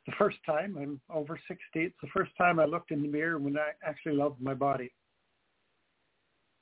the 0.05 0.13
first 0.17 0.37
time, 0.45 0.77
I'm 0.79 0.99
over 1.13 1.39
60, 1.47 1.59
it's 1.75 1.95
the 2.01 2.09
first 2.13 2.31
time 2.37 2.59
I 2.59 2.65
looked 2.65 2.91
in 2.91 3.01
the 3.01 3.07
mirror 3.07 3.37
when 3.37 3.57
I 3.57 3.69
actually 3.85 4.15
loved 4.15 4.41
my 4.41 4.53
body. 4.53 4.91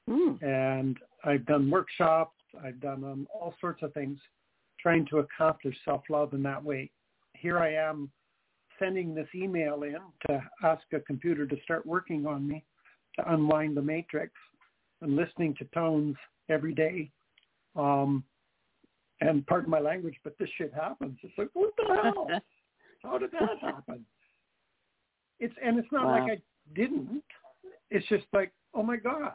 Mm. 0.09 0.41
And 0.43 0.97
I've 1.23 1.45
done 1.45 1.69
workshops, 1.69 2.35
I've 2.63 2.79
done 2.81 3.03
um, 3.03 3.27
all 3.33 3.53
sorts 3.61 3.81
of 3.83 3.93
things 3.93 4.19
trying 4.79 5.05
to 5.07 5.19
accomplish 5.19 5.75
self-love 5.85 6.33
in 6.33 6.43
that 6.43 6.63
way. 6.63 6.91
Here 7.33 7.59
I 7.59 7.73
am 7.73 8.09
sending 8.77 9.13
this 9.13 9.27
email 9.35 9.83
in 9.83 9.97
to 10.27 10.41
ask 10.63 10.83
a 10.93 10.99
computer 11.01 11.45
to 11.45 11.55
start 11.63 11.85
working 11.85 12.25
on 12.25 12.47
me, 12.47 12.63
to 13.17 13.33
unwind 13.33 13.77
the 13.77 13.81
matrix, 13.81 14.33
and 15.01 15.15
listening 15.15 15.55
to 15.59 15.65
tones 15.73 16.15
every 16.49 16.73
day. 16.73 17.09
Um, 17.75 18.23
and 19.21 19.45
pardon 19.47 19.69
my 19.69 19.79
language, 19.79 20.15
but 20.23 20.37
this 20.37 20.49
shit 20.57 20.73
happens. 20.73 21.17
It's 21.23 21.37
like, 21.37 21.49
what 21.53 21.71
the 21.77 21.93
hell? 21.93 22.27
How 23.03 23.17
did 23.17 23.31
that 23.31 23.59
happen? 23.61 24.05
It's 25.39 25.53
and 25.63 25.79
it's 25.79 25.91
not 25.91 26.05
wow. 26.05 26.19
like 26.19 26.31
I 26.31 26.41
didn't. 26.75 27.23
It's 27.89 28.07
just 28.07 28.25
like, 28.33 28.51
oh 28.73 28.83
my 28.83 28.97
God, 28.97 29.33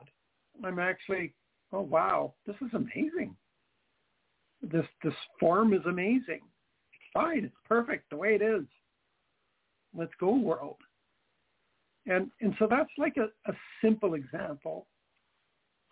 I'm 0.62 0.78
actually, 0.78 1.32
oh 1.72 1.80
wow, 1.80 2.34
this 2.46 2.56
is 2.60 2.72
amazing. 2.74 3.34
This 4.62 4.84
this 5.02 5.14
form 5.40 5.72
is 5.72 5.80
amazing. 5.86 6.40
It's 6.92 7.10
fine. 7.12 7.44
It's 7.44 7.54
perfect 7.66 8.10
the 8.10 8.16
way 8.16 8.34
it 8.34 8.42
is. 8.42 8.64
Let's 9.96 10.12
go, 10.20 10.34
world. 10.34 10.78
And 12.06 12.30
and 12.40 12.54
so 12.58 12.66
that's 12.68 12.90
like 12.98 13.16
a, 13.16 13.28
a 13.50 13.54
simple 13.82 14.14
example. 14.14 14.86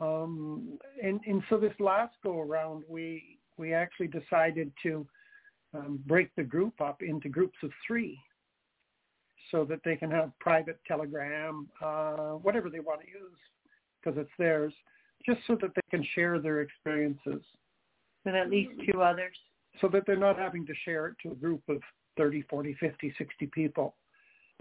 Um, 0.03 0.79
and 1.03 1.21
and 1.27 1.43
so 1.49 1.59
this 1.59 1.73
last 1.79 2.15
go 2.23 2.41
around, 2.41 2.83
we 2.89 3.39
we 3.57 3.73
actually 3.73 4.09
decided 4.09 4.73
to 4.83 5.07
um, 5.75 6.01
break 6.07 6.35
the 6.37 6.43
group 6.43 6.81
up 6.81 7.03
into 7.03 7.29
groups 7.29 7.57
of 7.63 7.71
three 7.87 8.19
so 9.51 9.65
that 9.65 9.81
they 9.85 9.97
can 9.97 10.11
have 10.11 10.33
private 10.41 10.81
telegram, 10.89 11.69
uh, 11.85 12.33
whatever 12.33 12.69
they 12.71 12.81
want 12.81 13.01
to 13.03 13.07
use, 13.07 13.39
because 14.03 14.19
it's 14.19 14.31
theirs, 14.39 14.73
just 15.25 15.41
so 15.47 15.57
that 15.61 15.71
they 15.75 15.83
can 15.97 16.07
share 16.15 16.41
their 16.41 16.63
experiences. 16.63 17.43
With 18.25 18.35
at 18.35 18.51
least 18.51 18.73
two 18.91 19.03
others. 19.03 19.37
So 19.81 19.89
that 19.89 20.05
they're 20.07 20.17
not 20.17 20.39
having 20.39 20.67
to 20.67 20.73
share 20.85 21.07
it 21.09 21.17
to 21.23 21.33
a 21.33 21.35
group 21.35 21.63
of 21.69 21.79
30, 22.17 22.43
40, 22.43 22.77
50, 22.79 23.15
60 23.17 23.47
people. 23.47 23.95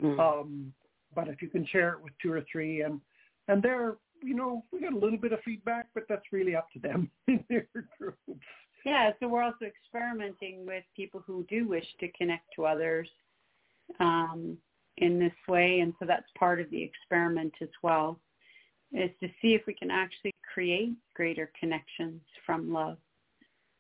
Mm. 0.01 0.19
Um, 0.19 0.73
but 1.13 1.27
if 1.27 1.41
you 1.41 1.49
can 1.49 1.65
share 1.67 1.93
it 1.93 2.01
with 2.01 2.13
two 2.21 2.31
or 2.31 2.43
three 2.51 2.81
and, 2.81 3.01
and 3.47 3.61
they're, 3.61 3.97
you 4.21 4.35
know, 4.35 4.63
we 4.71 4.81
got 4.81 4.93
a 4.93 4.97
little 4.97 5.17
bit 5.17 5.33
of 5.33 5.39
feedback, 5.43 5.87
but 5.93 6.03
that's 6.07 6.31
really 6.31 6.55
up 6.55 6.71
to 6.73 6.79
them 6.79 7.09
in 7.27 7.43
their 7.49 7.67
groups. 7.97 8.17
Yeah, 8.85 9.11
so 9.19 9.27
we're 9.27 9.43
also 9.43 9.65
experimenting 9.65 10.65
with 10.65 10.83
people 10.95 11.23
who 11.25 11.45
do 11.49 11.67
wish 11.67 11.85
to 11.99 12.11
connect 12.13 12.45
to 12.55 12.65
others 12.65 13.07
um, 13.99 14.57
in 14.97 15.19
this 15.19 15.33
way, 15.47 15.81
and 15.81 15.93
so 15.99 16.05
that's 16.05 16.25
part 16.37 16.59
of 16.59 16.69
the 16.71 16.81
experiment 16.81 17.53
as 17.61 17.69
well, 17.83 18.19
is 18.91 19.11
to 19.21 19.27
see 19.41 19.53
if 19.53 19.61
we 19.67 19.73
can 19.73 19.91
actually 19.91 20.33
create 20.53 20.93
greater 21.15 21.51
connections 21.59 22.21
from 22.45 22.73
love 22.73 22.97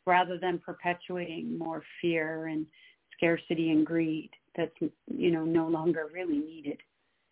rather 0.05 0.37
than 0.37 0.59
perpetuating 0.59 1.57
more 1.57 1.83
fear 1.99 2.47
and 2.47 2.65
scarcity 3.15 3.71
and 3.71 3.85
greed 3.85 4.29
that's 4.55 4.75
you 5.07 5.31
know 5.31 5.45
no 5.45 5.67
longer 5.67 6.09
really 6.13 6.39
needed 6.39 6.77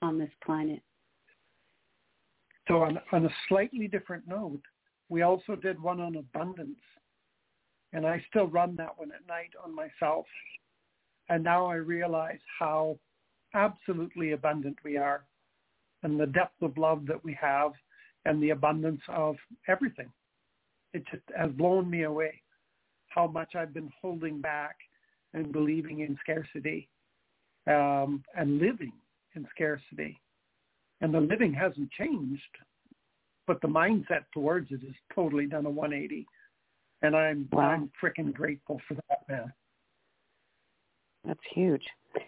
on 0.02 0.18
this 0.18 0.32
planet. 0.46 0.82
So 2.70 2.84
on, 2.84 3.00
on 3.12 3.26
a 3.26 3.30
slightly 3.48 3.88
different 3.88 4.28
note, 4.28 4.62
we 5.10 5.24
also 5.24 5.56
did 5.56 5.82
one 5.82 6.00
on 6.00 6.16
abundance 6.16 6.78
and 7.94 8.06
I 8.06 8.24
still 8.30 8.46
run 8.48 8.76
that 8.76 8.98
one 8.98 9.12
at 9.12 9.28
night 9.28 9.50
on 9.64 9.76
myself. 9.76 10.26
And 11.30 11.44
now 11.44 11.66
I 11.66 11.76
realize 11.76 12.40
how 12.60 13.00
absolutely 13.56 14.32
abundant 14.32 14.78
we 14.84 14.98
are 14.98 15.26
and 16.04 16.20
the 16.20 16.28
depth 16.28 16.62
of 16.62 16.78
love 16.78 17.06
that 17.08 17.24
we 17.24 17.38
have 17.42 17.72
and 18.26 18.42
the 18.42 18.52
abundance 18.52 19.02
of 19.10 19.36
everything. 19.68 20.12
It 20.94 21.04
just 21.12 21.24
has 21.36 21.52
blown 21.52 21.90
me 21.90 22.04
away 22.04 22.42
how 23.08 23.26
much 23.26 23.56
I've 23.56 23.74
been 23.74 23.92
holding 24.00 24.40
back 24.40 24.76
and 25.34 25.52
believing 25.52 26.02
in 26.02 26.18
scarcity 26.22 26.88
um, 27.68 28.24
and 28.36 28.60
living 28.60 28.94
in 29.36 29.48
scarcity. 29.56 30.20
And 31.02 31.14
the 31.14 31.22
living 31.22 31.54
hasn't 31.54 31.92
changed, 31.92 32.42
but 33.48 33.62
the 33.62 33.68
mindset 33.68 34.26
towards 34.34 34.72
it 34.72 34.82
has 34.82 34.96
totally 35.14 35.46
done 35.46 35.66
a 35.66 35.70
180 35.70 36.26
and 37.02 37.16
I'm 37.16 37.48
wow. 37.52 37.70
I'm 37.70 37.92
freaking 38.02 38.34
grateful 38.34 38.82
for 38.88 38.96
that, 38.96 39.20
man. 39.28 39.54
That's 41.26 41.40
huge. 41.54 41.84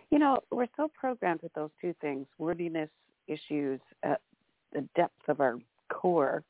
You 0.09 0.19
know, 0.19 0.39
we're 0.51 0.67
so 0.77 0.89
programmed 0.93 1.41
with 1.41 1.53
those 1.53 1.71
two 1.79 1.93
things: 2.01 2.27
worthiness 2.37 2.89
issues 3.27 3.79
at 4.03 4.21
the 4.73 4.87
depth 4.95 5.27
of 5.27 5.41
our 5.41 5.57
core, 5.91 6.43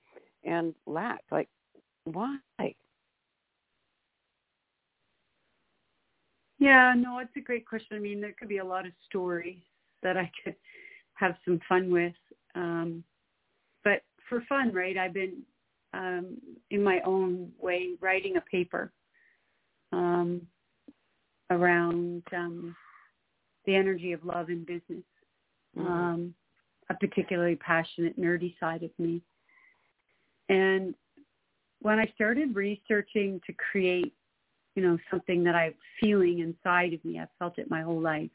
and 0.44 0.74
lack. 0.86 1.22
Like, 1.32 1.50
why? 2.06 2.38
Yeah, 6.60 6.94
no, 6.96 7.18
it's 7.18 7.36
a 7.36 7.42
great 7.42 7.68
question. 7.68 7.98
I 7.98 8.00
mean, 8.00 8.22
there 8.22 8.36
could 8.38 8.48
be 8.48 8.60
a 8.60 8.64
lot 8.64 8.86
of 8.86 8.92
stories 9.10 9.58
that 10.04 10.16
I 10.16 10.32
could 10.44 10.56
have 11.22 11.36
some 11.46 11.60
fun 11.70 11.92
with. 11.92 12.14
Um, 12.56 13.04
but 13.84 14.02
for 14.28 14.44
fun, 14.50 14.74
right? 14.74 14.98
I've 14.98 15.14
been 15.14 15.44
um, 15.94 16.38
in 16.70 16.84
my 16.84 17.00
own 17.06 17.52
way 17.60 17.92
writing 18.02 18.38
a 18.38 18.42
paper 18.42 18.92
um, 19.94 20.42
around 21.50 22.24
um, 22.36 22.76
the 23.66 23.76
energy 23.76 24.14
of 24.14 24.24
love 24.24 24.50
in 24.50 24.64
business, 24.64 25.04
mm-hmm. 25.78 25.88
um, 25.88 26.34
a 26.90 26.94
particularly 26.94 27.56
passionate, 27.56 28.20
nerdy 28.20 28.58
side 28.60 28.84
of 28.84 28.92
me. 28.98 29.22
And 30.50 30.96
when 31.82 32.00
I 32.00 32.12
started 32.16 32.56
researching 32.56 33.42
to 33.46 33.54
create, 33.72 34.14
you 34.76 34.84
know, 34.84 34.98
something 35.10 35.44
that 35.44 35.56
I'm 35.56 35.74
feeling 36.00 36.40
inside 36.40 36.94
of 36.94 37.04
me, 37.04 37.20
I've 37.20 37.28
felt 37.40 37.58
it 37.58 37.70
my 37.70 37.82
whole 37.82 38.02
life. 38.02 38.30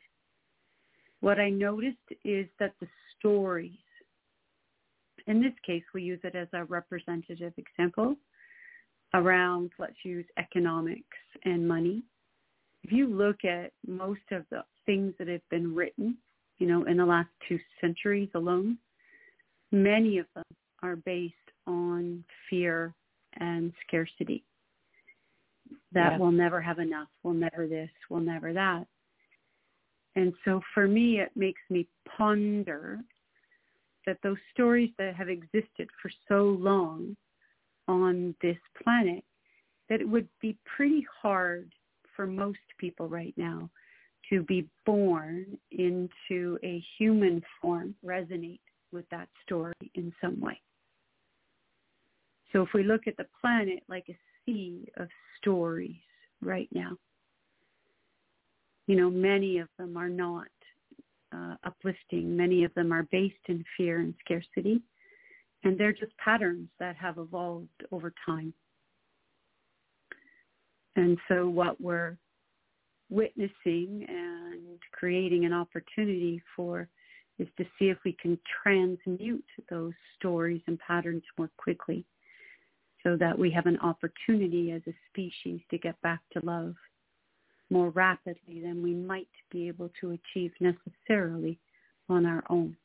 What 1.20 1.40
I 1.40 1.50
noticed 1.50 1.96
is 2.24 2.46
that 2.59 2.74
the 2.81 2.88
stories 3.18 3.72
in 5.26 5.42
this 5.42 5.52
case, 5.64 5.83
we 5.92 6.02
use 6.02 6.20
it 6.22 6.35
as 6.35 6.48
a 6.52 6.64
representative 6.64 7.52
example 7.57 8.16
around, 9.14 9.70
let's 9.79 10.05
use 10.05 10.24
economics 10.38 11.16
and 11.44 11.66
money. 11.66 12.02
If 12.85 12.92
you 12.92 13.09
look 13.09 13.44
at 13.44 13.72
most 13.87 14.20
of 14.31 14.44
the 14.50 14.62
things 14.85 15.14
that 15.18 15.29
have 15.29 15.48
been 15.50 15.74
written, 15.74 16.16
you 16.59 16.66
know, 16.66 16.85
in 16.85 16.96
the 16.98 17.05
last 17.05 17.29
two 17.48 17.59
centuries 17.81 18.29
alone, 18.35 18.79
many 19.72 20.18
of 20.18 20.26
them 20.35 20.44
are 20.83 20.96
based 20.96 21.35
on 21.66 22.24
fear 22.48 22.94
and 23.40 23.72
scarcity. 23.87 24.44
That 25.92 26.12
yes. 26.12 26.20
we'll 26.20 26.31
never 26.31 26.61
have 26.61 26.79
enough, 26.79 27.09
we'll 27.24 27.35
never 27.35 27.66
this, 27.66 27.90
we'll 28.09 28.20
never 28.20 28.52
that. 28.52 28.87
And 30.16 30.33
so 30.44 30.61
for 30.74 30.88
me, 30.88 31.20
it 31.20 31.31
makes 31.37 31.61
me 31.68 31.87
ponder 32.16 32.98
that 34.07 34.18
those 34.22 34.38
stories 34.52 34.90
that 34.98 35.14
have 35.14 35.29
existed 35.29 35.88
for 36.00 36.11
so 36.26 36.57
long 36.59 37.16
on 37.87 38.35
this 38.40 38.57
planet, 38.83 39.22
that 39.88 40.00
it 40.00 40.09
would 40.09 40.29
be 40.40 40.57
pretty 40.64 41.07
hard 41.22 41.70
for 42.14 42.26
most 42.26 42.59
people 42.79 43.09
right 43.09 43.35
now 43.37 43.68
to 44.31 44.42
be 44.42 44.66
born 44.85 45.59
into 45.70 46.59
a 46.64 46.83
human 46.98 47.42
form, 47.61 47.94
resonate 48.05 48.61
with 48.92 49.09
that 49.11 49.29
story 49.44 49.74
in 49.94 50.12
some 50.20 50.40
way. 50.40 50.59
So 52.52 52.62
if 52.62 52.70
we 52.74 52.83
look 52.83 53.07
at 53.07 53.16
the 53.18 53.26
planet 53.40 53.83
like 53.88 54.07
a 54.09 54.16
sea 54.44 54.88
of 54.96 55.09
stories 55.38 56.00
right 56.40 56.68
now, 56.72 56.96
you 58.87 58.96
know, 58.96 59.11
many 59.11 59.59
of 59.59 59.68
them 59.79 59.96
are 59.96 60.09
not 60.09 60.49
uh, 61.35 61.57
uplifting. 61.64 62.37
Many 62.37 62.64
of 62.64 62.72
them 62.75 62.92
are 62.92 63.05
based 63.05 63.35
in 63.49 63.64
fear 63.77 64.01
and 64.01 64.14
scarcity. 64.25 64.81
And 65.64 65.79
they're 65.79 65.92
just 65.92 66.16
patterns 66.18 66.68
that 66.79 66.96
have 66.96 67.18
evolved 67.18 67.68
over 67.90 68.12
time. 68.25 68.53
And 70.94 71.18
so 71.29 71.49
what 71.49 71.81
we're 71.81 72.16
witnessing 73.11 74.07
and 74.09 74.79
creating 74.92 75.44
an 75.44 75.53
opportunity 75.53 76.42
for 76.55 76.88
is 77.38 77.49
to 77.59 77.64
see 77.79 77.87
if 77.90 77.99
we 78.05 78.16
can 78.20 78.38
transmute 78.62 79.44
those 79.68 79.92
stories 80.16 80.62
and 80.66 80.79
patterns 80.79 81.22
more 81.37 81.51
quickly 81.59 82.05
so 83.03 83.16
that 83.16 83.38
we 83.38 83.51
have 83.51 83.66
an 83.66 83.79
opportunity 83.81 84.72
as 84.72 84.83
a 84.87 84.94
species 85.11 85.61
to 85.70 85.79
get 85.79 86.01
back 86.01 86.20
to 86.33 86.40
love 86.44 86.75
more 87.70 87.90
rapidly 87.90 88.61
than 88.61 88.83
we 88.83 88.94
might 88.94 89.29
be 89.50 89.68
able 89.68 89.90
to 90.00 90.12
achieve 90.12 90.52
necessarily 90.61 91.59
on 92.09 92.26
our 92.26 92.44
own. 92.48 92.76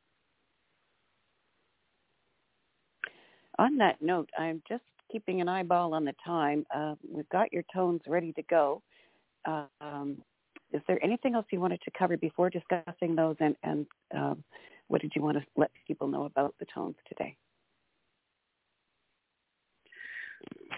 On 3.60 3.78
that 3.78 4.02
note, 4.02 4.30
I'm 4.38 4.62
just 4.68 4.84
keeping 5.12 5.42
an 5.42 5.48
eyeball 5.48 5.94
on 5.94 6.06
the 6.06 6.16
time. 6.26 6.66
Uh, 6.74 6.96
we've 7.08 7.30
got 7.30 7.52
your 7.54 7.64
tones 7.74 8.02
ready 8.08 8.34
to 8.34 8.42
go. 8.44 8.82
Uh, 9.46 9.66
um, 9.82 10.18
is 10.72 10.82
there 10.88 11.04
anything 11.04 11.36
else 11.36 11.46
you 11.52 11.60
wanted 11.60 11.82
to 11.82 11.92
cover 11.98 12.18
before 12.18 12.50
discussing 12.50 13.16
those, 13.16 13.36
and, 13.40 13.56
and 13.64 13.86
um, 14.16 14.44
what 14.88 15.02
did 15.02 15.12
you 15.16 15.22
want 15.22 15.38
to 15.38 15.44
let 15.58 15.70
people 15.86 16.08
know 16.08 16.26
about 16.26 16.56
the 16.60 16.66
tones 16.74 16.96
today? 17.08 17.36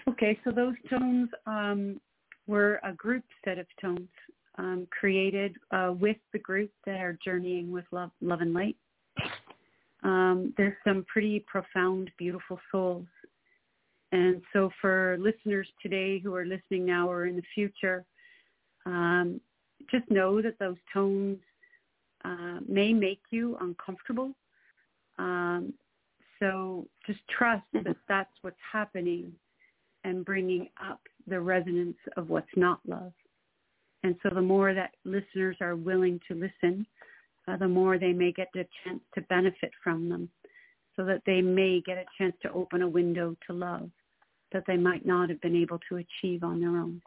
Okay, 0.08 0.38
so 0.44 0.50
those 0.50 0.74
tones 0.90 1.30
um, 1.46 2.00
were 2.46 2.80
a 2.82 2.92
group 2.92 3.24
set 3.44 3.58
of 3.58 3.66
tones 3.80 4.08
um, 4.58 4.86
created 4.90 5.56
uh, 5.70 5.92
with 5.98 6.16
the 6.32 6.38
group 6.38 6.70
that 6.86 7.00
are 7.00 7.18
journeying 7.24 7.72
with 7.72 7.84
love, 7.90 8.10
love 8.20 8.40
and 8.40 8.54
light. 8.54 8.76
Um, 10.02 10.52
there's 10.56 10.76
some 10.86 11.04
pretty 11.08 11.44
profound, 11.46 12.10
beautiful 12.18 12.60
souls. 12.70 13.06
And 14.12 14.42
so 14.52 14.70
for 14.80 15.16
listeners 15.18 15.66
today 15.82 16.18
who 16.18 16.34
are 16.34 16.44
listening 16.44 16.86
now 16.86 17.10
or 17.10 17.26
in 17.26 17.36
the 17.36 17.42
future, 17.54 18.04
um, 18.86 19.40
just 19.90 20.08
know 20.10 20.40
that 20.40 20.58
those 20.58 20.76
tones 20.92 21.38
uh, 22.24 22.58
may 22.68 22.92
make 22.92 23.20
you 23.30 23.56
uncomfortable. 23.60 24.32
Um, 25.18 25.74
so 26.38 26.86
just 27.06 27.20
trust 27.28 27.64
that 27.72 27.96
that's 28.08 28.30
what's 28.42 28.56
happening 28.72 29.32
and 30.04 30.24
bringing 30.24 30.68
up 30.82 31.00
the 31.26 31.40
resonance 31.40 31.96
of 32.16 32.28
what's 32.28 32.46
not 32.56 32.80
love. 32.86 33.12
And 34.02 34.16
so 34.22 34.28
the 34.34 34.42
more 34.42 34.74
that 34.74 34.90
listeners 35.04 35.56
are 35.60 35.76
willing 35.76 36.20
to 36.28 36.34
listen, 36.34 36.86
uh, 37.48 37.56
the 37.56 37.68
more 37.68 37.98
they 37.98 38.12
may 38.12 38.32
get 38.32 38.48
a 38.54 38.66
chance 38.84 39.00
to 39.14 39.22
benefit 39.22 39.70
from 39.82 40.08
them 40.08 40.28
so 40.96 41.04
that 41.04 41.22
they 41.26 41.40
may 41.40 41.82
get 41.84 41.98
a 41.98 42.04
chance 42.18 42.34
to 42.42 42.52
open 42.52 42.82
a 42.82 42.88
window 42.88 43.34
to 43.46 43.52
love 43.52 43.90
that 44.52 44.64
they 44.66 44.76
might 44.76 45.04
not 45.04 45.28
have 45.28 45.40
been 45.40 45.56
able 45.56 45.80
to 45.88 45.96
achieve 45.96 46.44
on 46.44 46.60
their 46.60 46.70
own. 46.70 47.02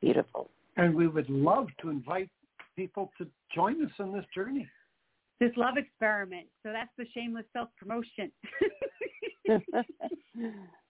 Beautiful. 0.00 0.50
And 0.76 0.94
we 0.94 1.06
would 1.06 1.30
love 1.30 1.68
to 1.80 1.90
invite 1.90 2.28
people 2.74 3.10
to 3.18 3.26
join 3.54 3.84
us 3.84 3.92
on 4.00 4.12
this 4.12 4.24
journey. 4.34 4.68
This 5.38 5.52
love 5.56 5.76
experiment. 5.76 6.46
So 6.62 6.72
that's 6.72 6.90
the 6.98 7.04
shameless 7.14 7.44
self-promotion. 7.52 8.32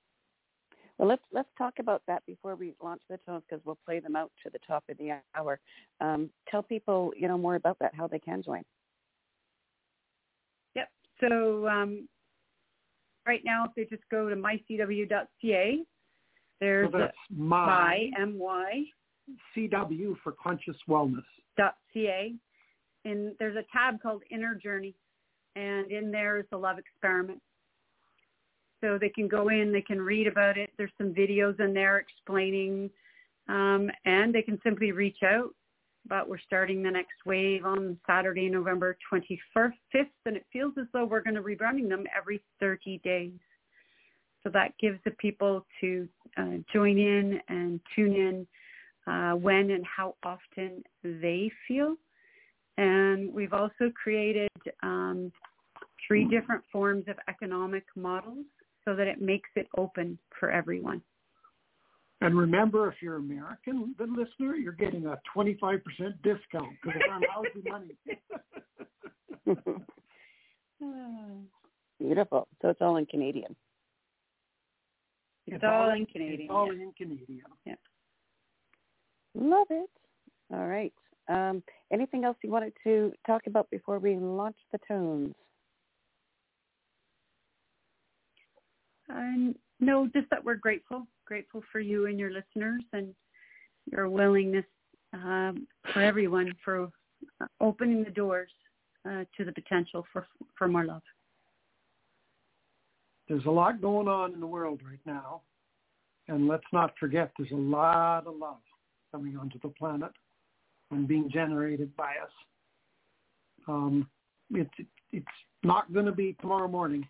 well, 0.99 1.09
let's 1.09 1.23
let's 1.33 1.49
talk 1.57 1.75
about 1.79 2.03
that 2.07 2.25
before 2.27 2.55
we 2.55 2.75
launch 2.83 3.03
the 3.09 3.19
tones 3.27 3.43
because 3.49 3.65
we'll 3.65 3.79
play 3.85 4.01
them 4.01 4.15
out 4.17 4.31
to 4.45 4.51
the 4.51 4.59
top 4.67 4.85
of 4.89 4.99
the 4.99 5.13
hour. 5.35 5.59
Um, 6.01 6.31
tell 6.51 6.63
people, 6.63 7.13
you 7.17 7.29
know, 7.29 7.39
more 7.39 7.55
about 7.55 7.79
that, 7.81 7.95
how 7.95 8.07
they 8.07 8.19
can 8.19 8.43
join. 8.43 8.63
Yep. 10.77 10.89
So 11.21 11.67
um, 11.67 12.09
right 13.27 13.41
now, 13.45 13.65
if 13.65 13.71
they 13.75 13.95
just 13.95 14.09
go 14.11 14.29
to 14.29 14.37
mycw.ca, 14.37 15.79
there's 16.61 16.93
so 16.93 16.99
that's 16.99 17.17
my, 17.35 18.11
my 18.19 18.25
my 18.27 18.85
CW 19.57 20.15
for 20.23 20.35
conscious 20.43 20.77
wellness 20.89 21.25
dot 21.57 21.77
ca, 21.93 22.35
and 23.05 23.33
there's 23.39 23.57
a 23.57 23.65
tab 23.73 24.01
called 24.01 24.23
Inner 24.31 24.55
Journey, 24.55 24.95
and 25.57 25.91
in 25.91 26.11
there 26.11 26.39
is 26.39 26.45
the 26.51 26.57
love 26.59 26.79
experiment 26.79 27.41
so 28.83 28.99
they 28.99 29.09
can 29.09 29.29
go 29.29 29.49
in, 29.49 29.73
they 29.73 29.81
can 29.81 30.01
read 30.01 30.27
about 30.27 30.59
it. 30.59 30.71
There's 30.77 30.93
some 30.99 31.15
videos 31.15 31.59
in 31.61 31.73
there 31.73 31.99
explaining, 31.99 32.91
um, 33.49 33.91
and 34.05 34.35
they 34.35 34.43
can 34.43 34.61
simply 34.63 34.93
reach 34.93 35.23
out. 35.25 35.55
But 36.09 36.29
we're 36.29 36.41
starting 36.41 36.83
the 36.83 36.91
next 36.91 37.25
wave 37.25 37.65
on 37.65 37.97
Saturday, 38.07 38.49
November 38.49 38.97
25th, 39.11 39.73
and 40.27 40.37
it 40.37 40.45
feels 40.53 40.73
as 40.79 40.87
though 40.93 41.05
we're 41.05 41.23
going 41.23 41.37
to 41.37 41.43
be 41.43 41.55
running 41.55 41.89
them 41.89 42.05
every 42.17 42.43
30 42.59 43.01
days. 43.05 43.39
So 44.43 44.51
that 44.51 44.73
gives 44.81 44.99
the 45.05 45.13
people 45.13 45.65
to 45.81 46.09
uh, 46.37 46.57
join 46.73 46.99
in 46.99 47.41
and 47.49 47.79
tune 47.95 48.17
in 48.17 48.47
uh, 49.07 49.37
when 49.37 49.71
and 49.71 49.85
how 49.87 50.17
often 50.25 50.83
they 51.05 51.53
feel. 51.69 51.95
And 52.79 53.33
we've 53.33 53.53
also 53.53 53.93
created 53.95 54.51
um, 54.83 55.31
three 56.05 56.25
different 56.25 56.65
forms 56.73 57.05
of 57.07 57.17
economic 57.29 57.85
models 57.95 58.47
so 58.85 58.95
that 58.95 59.07
it 59.07 59.21
makes 59.21 59.51
it 59.57 59.69
open 59.77 60.19
for 60.39 60.51
everyone. 60.51 61.03
And 62.21 62.39
remember, 62.39 62.89
if 62.89 62.95
you're 63.03 63.17
American, 63.17 63.95
the 63.99 64.05
listener, 64.05 64.55
you're 64.55 64.73
getting 64.73 65.07
a 65.07 65.19
25% 65.37 65.81
discount 66.23 66.71
because 66.83 67.01
it's 67.01 67.11
on 67.11 67.23
housing 67.35 67.65
money. 67.69 67.97
Beautiful. 71.99 72.49
So 72.61 72.69
it's 72.69 72.81
all 72.81 72.97
in 72.97 73.07
Canadian. 73.07 73.57
It's, 75.47 75.57
it's 75.57 75.65
all, 75.65 75.91
all, 75.91 75.95
in 75.95 76.07
Canadian. 76.07 76.43
It's 76.43 76.51
all 76.51 76.73
yeah. 76.73 76.83
in 76.83 76.93
Canadian. 76.97 77.43
Yeah. 77.65 77.75
Love 79.35 79.67
it. 79.71 79.91
All 80.53 80.67
right. 80.67 80.93
Um, 81.29 81.63
anything 81.93 82.25
else 82.25 82.37
you 82.43 82.51
wanted 82.51 82.73
to 82.85 83.13
talk 83.27 83.43
about 83.47 83.71
before 83.71 83.99
we 83.99 84.17
launch 84.17 84.57
the 84.71 84.79
tones? 84.87 85.35
Uh, 89.13 89.53
no, 89.81 90.09
just 90.15 90.31
that 90.31 90.45
we're 90.45 90.55
grateful, 90.55 91.07
grateful 91.27 91.63
for 91.71 91.81
you 91.81 92.07
and 92.07 92.19
your 92.19 92.31
listeners 92.31 92.83
and 92.93 93.15
your 93.91 94.09
willingness 94.09 94.65
um, 95.13 95.67
for 95.93 96.01
everyone 96.01 96.53
for 96.65 96.91
opening 97.61 98.05
the 98.05 98.11
doors 98.11 98.51
uh, 99.09 99.25
to 99.37 99.45
the 99.45 99.53
potential 99.53 100.07
for 100.13 100.27
for 100.57 100.69
more 100.69 100.85
love. 100.85 101.03
There's 103.29 103.47
a 103.47 103.51
lot 103.51 103.81
going 103.81 104.09
on 104.09 104.33
in 104.35 104.41
the 104.41 104.47
world 104.47 104.81
right 104.89 105.01
now, 105.07 105.43
and 106.29 106.49
let's 106.49 106.67
not 106.73 106.95
forget 106.99 107.33
there's 107.37 107.51
a 107.53 107.57
lot 107.57 108.27
of 108.27 108.37
love 108.37 108.61
coming 109.11 109.37
onto 109.37 109.59
the 109.61 109.69
planet 109.69 110.13
and 110.91 111.09
being 111.09 111.31
generated 111.31 111.95
by 111.97 112.13
us. 112.23 112.31
Um, 113.69 114.09
it's 114.51 114.71
it's 115.13 115.27
not 115.63 115.93
going 115.93 116.07
to 116.07 116.13
be 116.13 116.37
tomorrow 116.41 116.69
morning, 116.69 117.07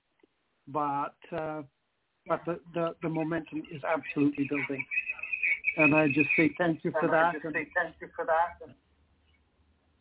but 0.68 1.14
uh, 1.36 1.62
but 2.26 2.40
the, 2.46 2.60
the, 2.74 2.94
the 3.02 3.08
momentum 3.08 3.62
is 3.72 3.82
absolutely 3.84 4.46
building. 4.48 4.84
And 5.76 5.94
I 5.94 6.08
just 6.08 6.28
say 6.36 6.54
thank 6.58 6.84
you 6.84 6.90
for 6.92 7.04
and 7.04 7.12
that. 7.12 7.34
And 7.44 7.54
say 7.54 7.68
thank 7.74 7.94
you 8.00 8.08
for 8.14 8.24
that. 8.26 8.64
And 8.64 8.74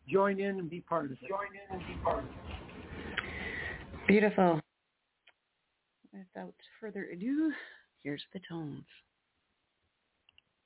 join 0.08 0.38
in 0.40 0.58
and 0.58 0.68
be 0.68 0.80
part 0.80 1.06
of 1.06 1.12
it. 1.12 1.18
Join 1.28 1.48
in 1.52 1.78
and 1.78 1.86
be 1.86 1.94
part 2.02 2.18
of 2.18 2.24
it. 2.24 4.06
Beautiful. 4.06 4.60
Without 6.12 6.54
further 6.80 7.08
ado, 7.12 7.52
here's 8.02 8.22
the 8.32 8.40
tones. 8.48 8.84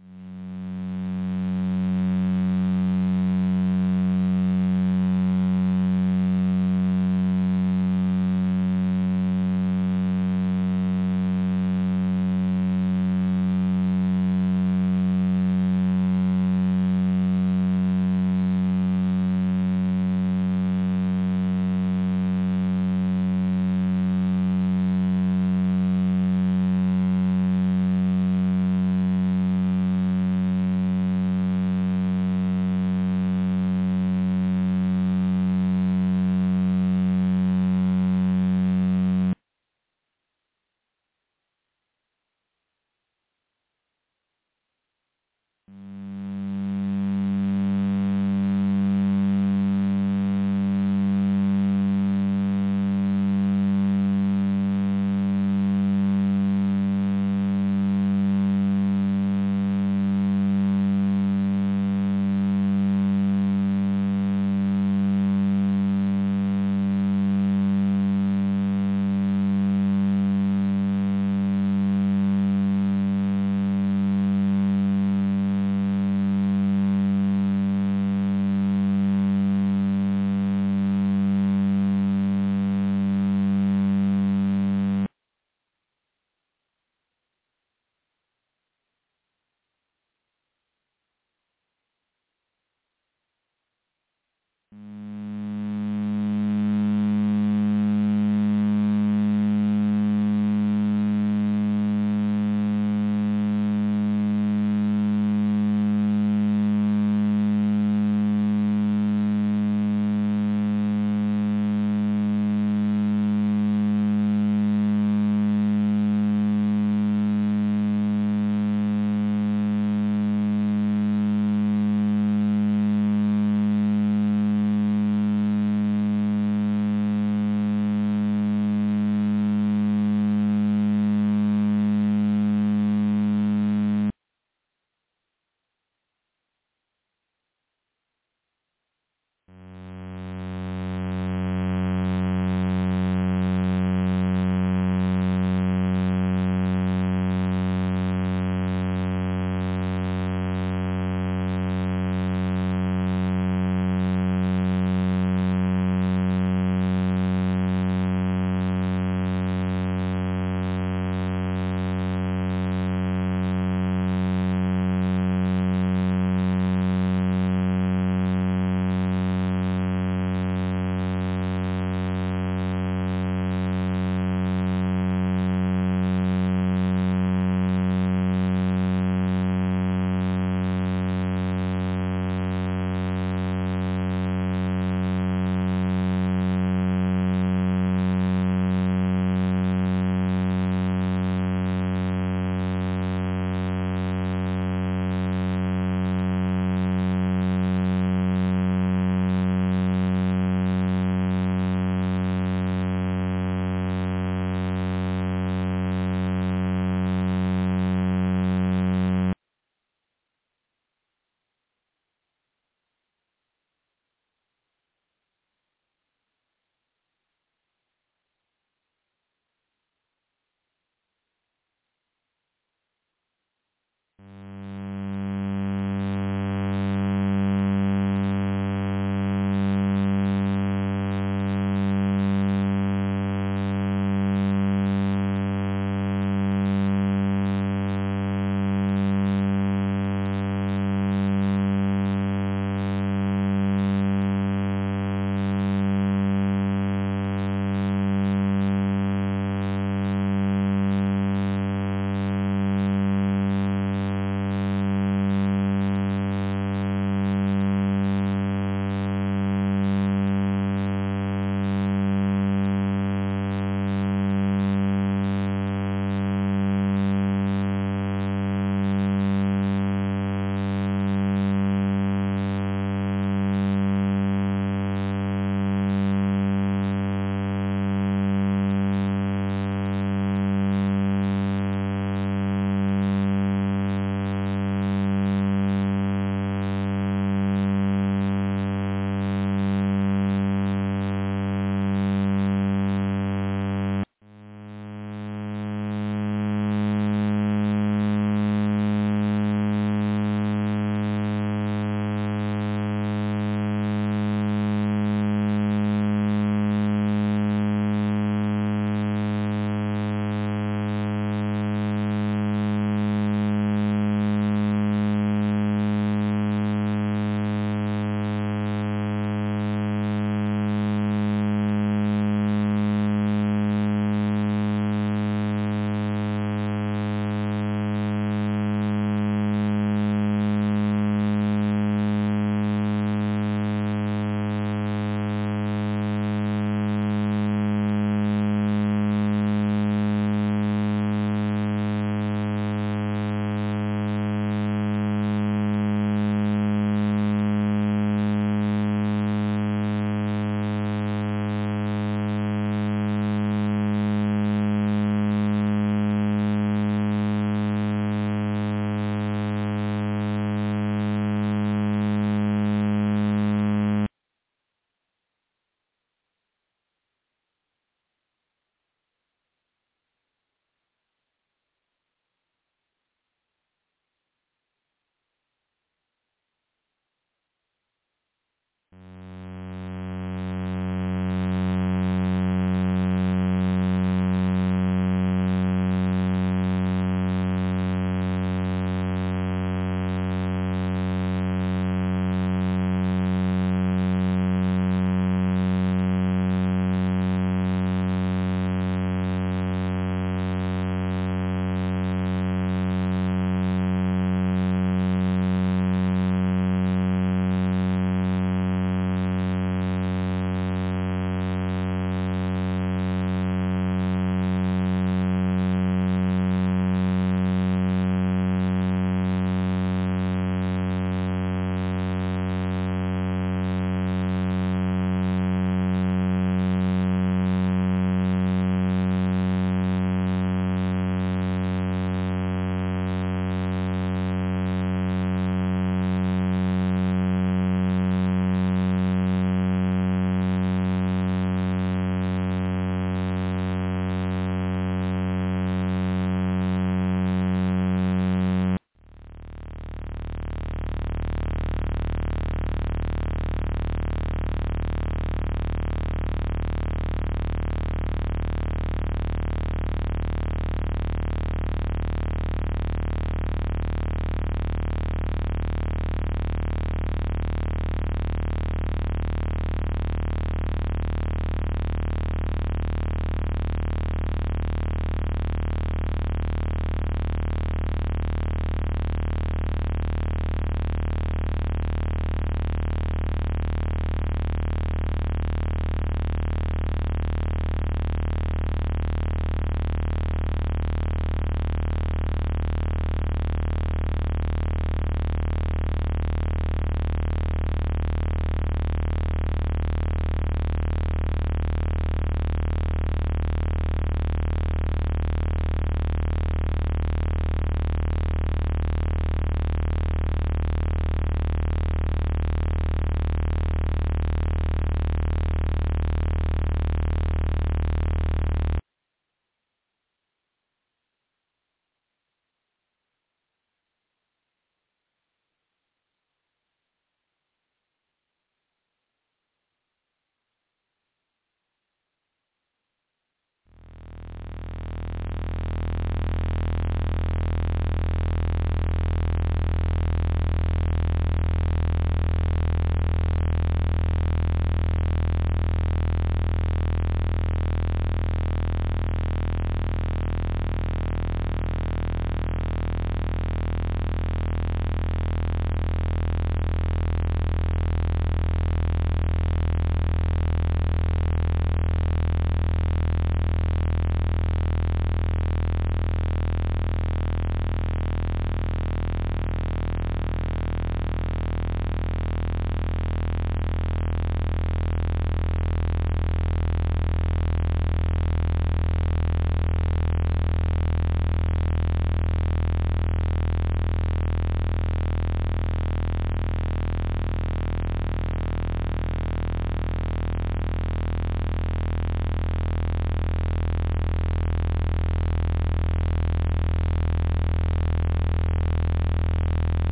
Hear 0.00 0.67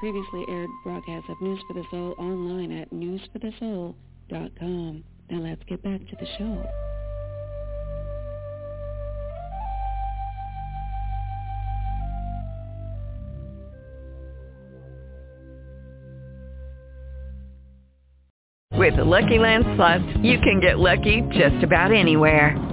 previously 0.00 0.44
aired 0.48 0.70
broadcasts 0.82 1.28
of 1.28 1.40
News 1.42 1.60
for 1.68 1.74
the 1.74 1.84
Soul 1.90 2.14
online 2.18 2.72
at 2.72 2.90
newsforthesoul.com. 2.90 5.04
Now 5.30 5.38
let's 5.38 5.62
get 5.68 5.82
back 5.82 6.00
to 6.00 6.16
the 6.18 6.26
show. 6.38 6.64
With 18.78 18.96
the 18.96 19.04
Lucky 19.04 19.38
Land 19.38 19.66
Slots, 19.76 20.02
you 20.22 20.38
can 20.38 20.60
get 20.60 20.78
lucky 20.78 21.20
just 21.30 21.62
about 21.62 21.92
anywhere. 21.92 22.69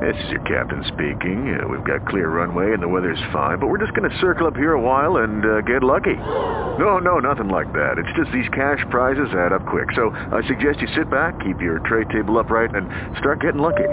This 0.00 0.24
is 0.24 0.30
your 0.30 0.42
captain 0.42 0.84
speaking. 0.88 1.56
Uh, 1.56 1.66
we've 1.68 1.84
got 1.84 2.06
clear 2.06 2.28
runway 2.28 2.72
and 2.72 2.82
the 2.82 2.88
weather's 2.88 3.20
fine, 3.32 3.58
but 3.58 3.68
we're 3.68 3.78
just 3.78 3.94
going 3.94 4.08
to 4.08 4.18
circle 4.18 4.46
up 4.46 4.56
here 4.56 4.72
a 4.72 4.80
while 4.80 5.18
and 5.18 5.44
uh, 5.44 5.60
get 5.62 5.82
lucky. 5.82 6.16
No, 6.16 6.98
no, 6.98 7.18
nothing 7.18 7.48
like 7.48 7.72
that. 7.72 7.96
It's 7.96 8.16
just 8.16 8.30
these 8.32 8.48
cash 8.50 8.84
prizes 8.90 9.32
add 9.32 9.52
up 9.52 9.64
quick. 9.66 9.88
So 9.94 10.10
I 10.10 10.42
suggest 10.46 10.80
you 10.80 10.88
sit 10.94 11.08
back, 11.10 11.38
keep 11.40 11.60
your 11.60 11.78
tray 11.80 12.04
table 12.12 12.38
upright, 12.38 12.74
and 12.74 12.90
start 13.18 13.40
getting 13.40 13.60
lucky. 13.60 13.88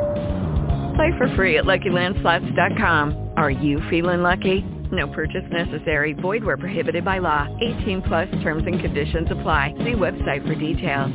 Play 0.95 1.11
for 1.17 1.33
free 1.35 1.57
at 1.57 1.65
LuckyLandSlots.com. 1.65 3.29
Are 3.37 3.51
you 3.51 3.79
feeling 3.89 4.23
lucky? 4.23 4.65
No 4.91 5.07
purchase 5.07 5.45
necessary. 5.51 6.13
Void 6.13 6.43
where 6.43 6.57
prohibited 6.57 7.05
by 7.05 7.19
law. 7.19 7.47
18 7.81 8.01
plus 8.03 8.29
terms 8.43 8.63
and 8.65 8.79
conditions 8.79 9.27
apply. 9.31 9.73
See 9.79 9.93
website 9.93 10.45
for 10.45 10.55
details. 10.55 11.11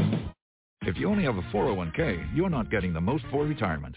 If 0.82 0.96
you 0.96 1.10
only 1.10 1.24
have 1.24 1.36
a 1.36 1.42
401k, 1.42 2.34
you're 2.34 2.48
not 2.48 2.70
getting 2.70 2.94
the 2.94 3.00
most 3.00 3.24
for 3.30 3.44
retirement. 3.44 3.96